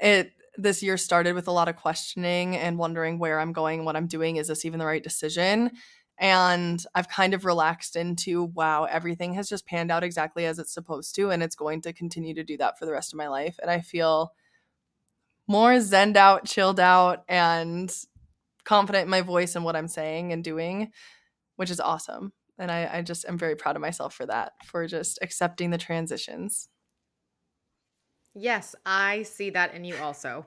[0.01, 3.97] It this year started with a lot of questioning and wondering where I'm going, what
[3.97, 4.37] I'm doing.
[4.37, 5.73] Is this even the right decision?
[6.19, 10.73] And I've kind of relaxed into wow, everything has just panned out exactly as it's
[10.73, 11.31] supposed to.
[11.31, 13.59] And it's going to continue to do that for the rest of my life.
[13.61, 14.33] And I feel
[15.47, 17.95] more zened out, chilled out, and
[18.65, 20.91] confident in my voice and what I'm saying and doing,
[21.57, 22.33] which is awesome.
[22.59, 25.79] And I, I just am very proud of myself for that, for just accepting the
[25.79, 26.69] transitions.
[28.35, 30.47] Yes, I see that in you also.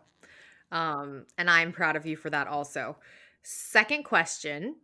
[0.72, 2.98] Um, and I'm proud of you for that also.
[3.44, 4.76] Second question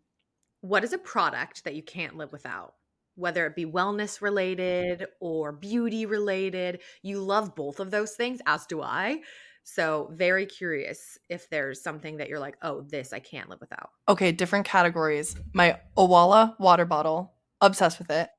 [0.64, 2.76] What is a product that you can't live without?
[3.16, 8.66] Whether it be wellness related or beauty related, you love both of those things, as
[8.66, 9.20] do I.
[9.66, 13.90] So, very curious if there's something that you're like, oh, this I can't live without.
[14.08, 15.36] Okay, different categories.
[15.54, 18.30] My Owala water bottle, obsessed with it.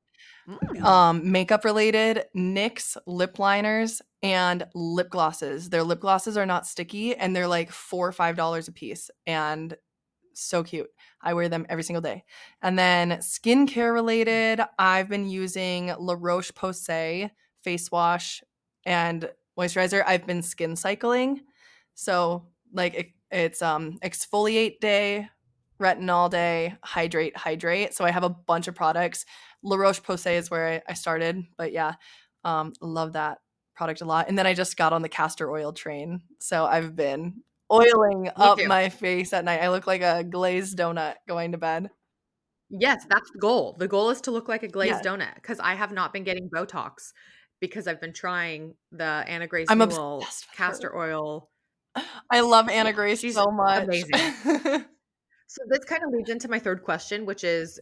[0.49, 0.81] Mm.
[0.83, 5.69] um, makeup related, NYX lip liners and lip glosses.
[5.69, 9.11] Their lip glosses are not sticky and they're like four or five dollars a piece
[9.27, 9.75] and
[10.33, 10.89] so cute.
[11.25, 12.23] I wear them every single day.
[12.61, 17.31] And then skincare related, I've been using La Roche Posay
[17.63, 18.43] face wash
[18.85, 20.03] and moisturizer.
[20.05, 21.41] I've been skin cycling.
[21.95, 25.27] So like it, it's um exfoliate day,
[25.81, 27.93] retinol day, hydrate, hydrate.
[27.93, 29.25] So I have a bunch of products.
[29.63, 31.95] La Roche Posay is where I, I started, but yeah,
[32.43, 33.39] um, love that
[33.75, 34.29] product a lot.
[34.29, 37.41] And then I just got on the castor oil train, so I've been
[37.71, 39.61] oiling up my face at night.
[39.61, 41.89] I look like a glazed donut going to bed.
[42.69, 43.75] Yes, that's the goal.
[43.77, 45.11] The goal is to look like a glazed Yeah.
[45.15, 47.13] donut because I have not been getting Botox
[47.59, 50.97] because I've been trying the Anna Grace I'm Newell castor her.
[50.97, 51.49] oil.
[52.29, 53.83] I love Anna Grace she's so much.
[53.83, 54.85] amazing.
[55.47, 57.79] So this kind of leads into my third question, which is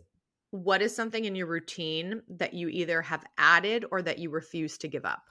[0.52, 4.78] what is something in your routine that you either have added or that you refuse
[4.80, 5.24] to give up?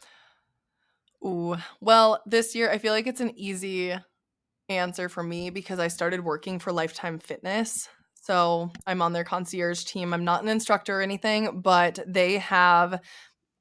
[1.24, 3.94] Ooh, well, this year I feel like it's an easy
[4.68, 7.88] answer for me because I started working for Lifetime Fitness.
[8.22, 10.14] So I'm on their concierge team.
[10.14, 13.00] I'm not an instructor or anything, but they have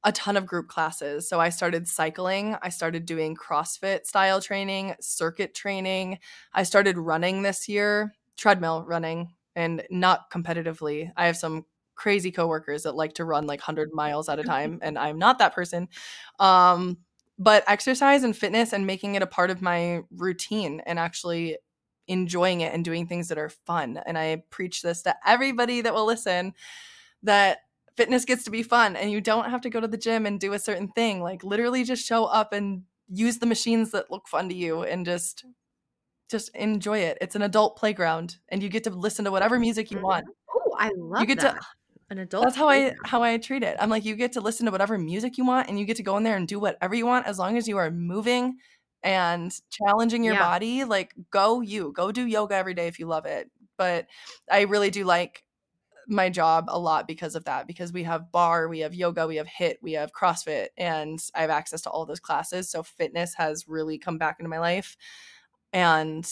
[0.03, 1.27] a ton of group classes.
[1.27, 6.19] So I started cycling, I started doing CrossFit style training, circuit training.
[6.53, 11.11] I started running this year, treadmill running, and not competitively.
[11.15, 14.79] I have some crazy coworkers that like to run like 100 miles at a time,
[14.81, 15.87] and I'm not that person.
[16.39, 16.97] Um,
[17.41, 21.57] but exercise and fitness and making it a part of my routine and actually
[22.07, 23.99] enjoying it and doing things that are fun.
[24.05, 26.53] And I preach this to everybody that will listen
[27.23, 27.59] that
[27.97, 30.39] fitness gets to be fun and you don't have to go to the gym and
[30.39, 31.23] do a certain thing.
[31.23, 35.03] Like literally just show up and use the machines that look fun to you and
[35.03, 35.43] just
[36.29, 37.17] just enjoy it.
[37.21, 40.05] It's an adult playground and you get to listen to whatever music you mm-hmm.
[40.05, 40.25] want.
[40.55, 41.63] Oh, I love get to- that.
[42.11, 42.43] An adult.
[42.43, 43.77] That's how I how I treat it.
[43.79, 46.03] I'm like you get to listen to whatever music you want and you get to
[46.03, 48.57] go in there and do whatever you want as long as you are moving
[49.01, 50.49] and challenging your Yeah.
[50.49, 50.83] body.
[50.83, 51.93] Like go you.
[51.93, 53.49] Go do yoga every day if you love it.
[53.77, 54.07] But
[54.51, 55.45] I really do like
[56.07, 59.37] my job a lot because of that because we have barre we have yoga we
[59.37, 63.35] have HIIT we have crossfit and i have access to all those classes so fitness
[63.35, 64.97] has really come back into my life
[65.71, 66.29] and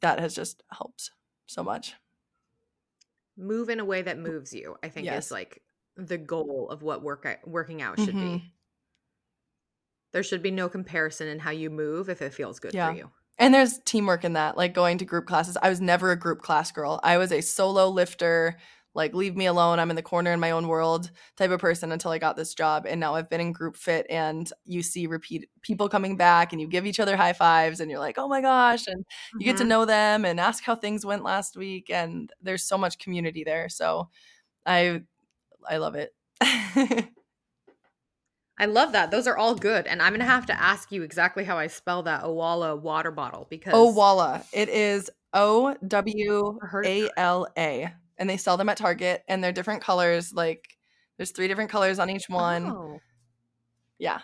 [0.00, 1.10] that has just helped
[1.46, 1.94] so much
[3.36, 5.26] Move in a way that moves you, I think Yes.
[5.26, 5.62] is like
[5.96, 8.20] the goal of what work working out should Mhm.
[8.38, 8.52] be.
[10.12, 12.90] There should be no comparison in how you move if it feels good Yeah.
[12.90, 13.10] for you.
[13.38, 15.58] And there's teamwork in that, like going to group classes.
[15.60, 17.00] I was never a group class girl.
[17.02, 18.56] I was a solo lifter,
[18.96, 19.78] like leave me alone.
[19.78, 22.54] I'm in the corner in my own world type of person until I got this
[22.54, 22.86] job.
[22.88, 26.60] And now I've been in group fit and you see repeat people coming back and
[26.60, 28.88] you give each other high fives and you're like, oh my gosh.
[28.88, 29.04] And
[29.38, 29.68] you get to Mhm.
[29.68, 31.90] know them and ask how things went last week.
[31.90, 33.68] And there's so much community there.
[33.68, 34.08] So
[34.66, 35.02] I
[35.68, 36.14] I love it.
[38.58, 39.10] I love that.
[39.10, 39.86] Those are all good.
[39.86, 43.10] And I'm going to have to ask you exactly how I spell that Owala water
[43.10, 44.44] bottle because Walla.
[44.52, 47.92] It is O W A L A.
[48.18, 50.32] And they sell them at Target and they're different colors.
[50.32, 50.76] Like
[51.16, 52.66] there's three different colors on each one.
[52.66, 53.00] Oh.
[53.98, 54.20] Yeah.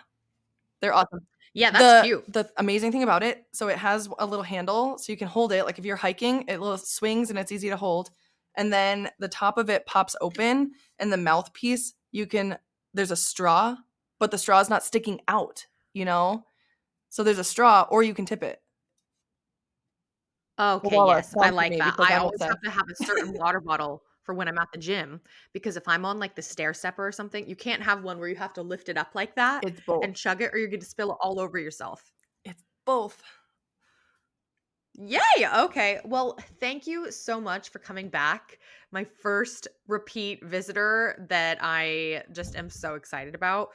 [0.81, 1.25] They're awesome.
[1.53, 2.33] Yeah, that's the, cute.
[2.33, 5.51] The amazing thing about it, so it has a little handle so you can hold
[5.51, 5.65] it.
[5.65, 8.09] Like if you're hiking, it little swings and it's easy to hold.
[8.55, 12.57] And then the top of it pops open and the mouthpiece, you can
[12.95, 13.75] there's a straw,
[14.19, 16.43] but the straw is not sticking out, you know?
[17.09, 18.62] So there's a straw or you can tip it.
[20.59, 21.95] Okay, yes, I like that.
[21.99, 25.19] I always have to have a certain water bottle for when I'm at the gym
[25.51, 28.29] because if I'm on like the stair stepper or something, you can't have one where
[28.29, 30.03] you have to lift it up like that It's both.
[30.03, 32.11] and chug it or you're going to spill it all over yourself.
[32.45, 33.21] it's both.
[34.95, 35.19] Yay!
[35.57, 35.99] Okay.
[36.05, 38.59] Well, thank you so much for coming back.
[38.91, 43.69] My first repeat visitor that I just am so excited about.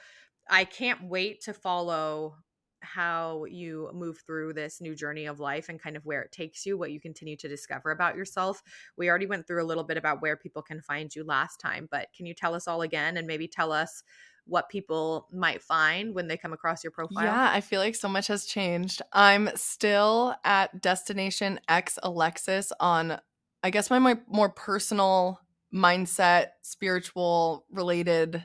[0.49, 2.37] I can't wait to follow
[2.81, 6.65] how you move through this new journey of life and kind of where it takes
[6.65, 8.63] you, what you continue to discover about yourself.
[8.97, 11.89] We already went through a little bit about where people can find you last time,
[11.91, 14.03] but can you tell us all again and maybe tell us
[14.47, 17.25] what people might find when they come across your profile?
[17.25, 19.03] Yeah, I feel like so much has changed.
[19.13, 23.21] I'm still at Destination X Alexis on,
[23.63, 25.41] I guess, my, my more personal
[25.73, 28.43] mindset, spiritual related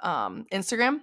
[0.00, 1.00] um, Instagram.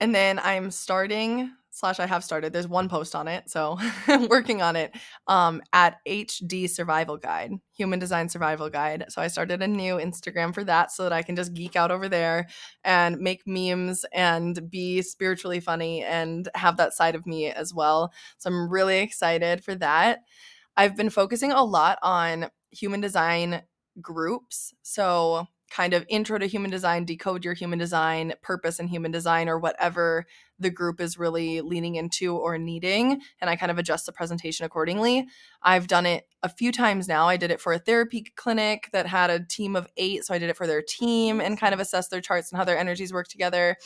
[0.00, 3.50] And then I'm starting, slash, I have started, there's one post on it.
[3.50, 4.96] So I'm working on it
[5.26, 9.04] um, at HD Survival Guide, Human Design Survival Guide.
[9.10, 11.90] So I started a new Instagram for that so that I can just geek out
[11.90, 12.48] over there
[12.82, 18.10] and make memes and be spiritually funny and have that side of me as well.
[18.38, 20.20] So I'm really excited for that.
[20.78, 23.64] I've been focusing a lot on human design
[24.00, 24.72] groups.
[24.82, 29.48] So, kind of intro to human design, decode your human design, purpose in human design,
[29.48, 30.24] or whatever
[30.58, 33.20] the group is really leaning into or needing.
[33.40, 35.26] And I kind of adjust the presentation accordingly.
[35.62, 37.28] I've done it a few times now.
[37.28, 40.24] I did it for a therapy clinic that had a team of eight.
[40.24, 42.64] So I did it for their team and kind of assess their charts and how
[42.64, 43.76] their energies work together.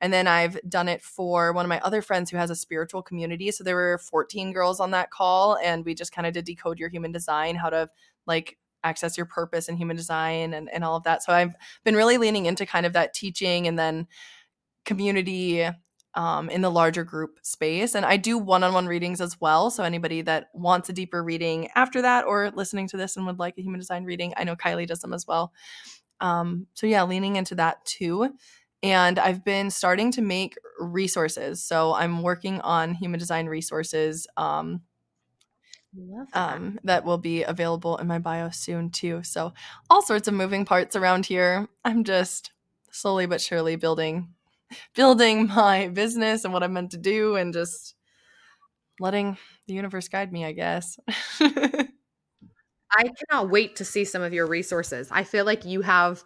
[0.00, 3.02] And then I've done it for one of my other friends who has a spiritual
[3.02, 3.50] community.
[3.50, 6.78] So there were 14 girls on that call, and we just kind of did decode
[6.78, 7.90] your human design, how to
[8.26, 11.22] like access your purpose in human design and, and all of that.
[11.22, 11.54] So I've
[11.84, 14.06] been really leaning into kind of that teaching and then
[14.86, 15.68] community
[16.14, 17.94] um, in the larger group space.
[17.94, 19.70] And I do one on one readings as well.
[19.70, 23.38] So anybody that wants a deeper reading after that or listening to this and would
[23.38, 25.52] like a human design reading, I know Kylie does them as well.
[26.20, 28.34] Um, so yeah, leaning into that too.
[28.82, 31.62] And I've been starting to make resources.
[31.62, 34.26] So I'm working on human design resources.
[34.36, 34.82] Um,
[36.34, 39.22] um, that will be available in my bio soon too.
[39.24, 39.52] So
[39.88, 41.68] all sorts of moving parts around here.
[41.84, 42.52] I'm just
[42.92, 44.34] slowly but surely building
[44.94, 47.94] building my business and what I'm meant to do and just
[48.98, 50.98] letting the universe guide me, I guess.
[52.92, 55.08] I cannot wait to see some of your resources.
[55.10, 56.24] I feel like you have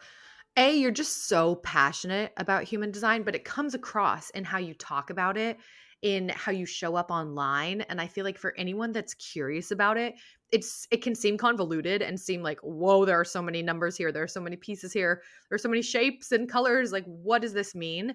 [0.56, 4.74] a you're just so passionate about human design, but it comes across in how you
[4.74, 5.58] talk about it,
[6.02, 9.96] in how you show up online, and I feel like for anyone that's curious about
[9.98, 10.14] it,
[10.52, 14.12] it's it can seem convoluted and seem like, "Whoa, there are so many numbers here,
[14.12, 17.52] there are so many pieces here, there's so many shapes and colors, like what does
[17.52, 18.14] this mean?"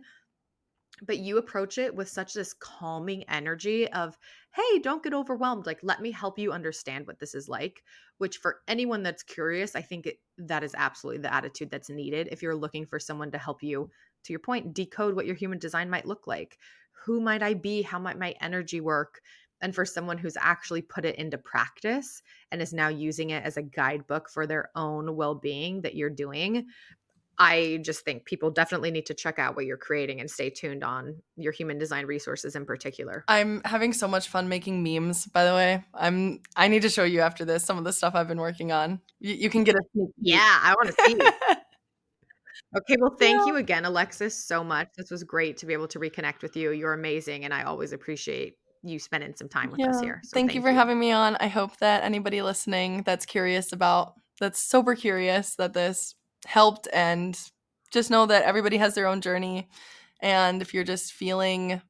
[1.06, 4.18] But you approach it with such this calming energy of
[4.54, 7.84] hey don't get overwhelmed like let me help you understand what this is like
[8.18, 12.28] which for anyone that's curious i think it, that is absolutely the attitude that's needed
[12.32, 13.90] if you're looking for someone to help you
[14.24, 16.58] to your point decode what your human design might look like
[17.06, 19.22] who might i be how might my energy work
[19.62, 22.22] and for someone who's actually put it into practice
[22.52, 26.66] and is now using it as a guidebook for their own well-being that you're doing
[27.42, 30.84] I just think people definitely need to check out what you're creating and stay tuned
[30.84, 33.24] on your human design resources in particular.
[33.30, 35.86] I'm having so much fun making memes, by the way.
[35.94, 38.74] I'm I need to show you after this some of the stuff I've been working
[38.74, 39.00] on.
[39.22, 39.82] You, you can get a.
[40.18, 41.14] Yeah, I want to see.
[42.78, 43.46] okay, well, thank Yeah.
[43.46, 44.90] you again, Alexis, so much.
[44.98, 46.72] This was great to be able to reconnect with you.
[46.72, 50.22] You're amazing, and I always appreciate you spending some time with us here.
[50.24, 51.38] So thank, you for having me on.
[51.38, 56.16] I hope that anybody listening that's curious about that's sober curious that this
[56.46, 57.40] helped and
[57.92, 59.68] just know that everybody has their own journey
[60.22, 61.82] and if you're just feeling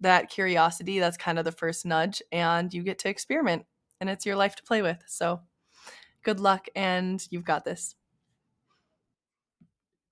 [0.00, 3.64] that curiosity that's kind of the first nudge and you get to experiment
[4.00, 5.02] and it's your life to play with.
[5.06, 5.40] So
[6.22, 7.94] good luck and you've got this.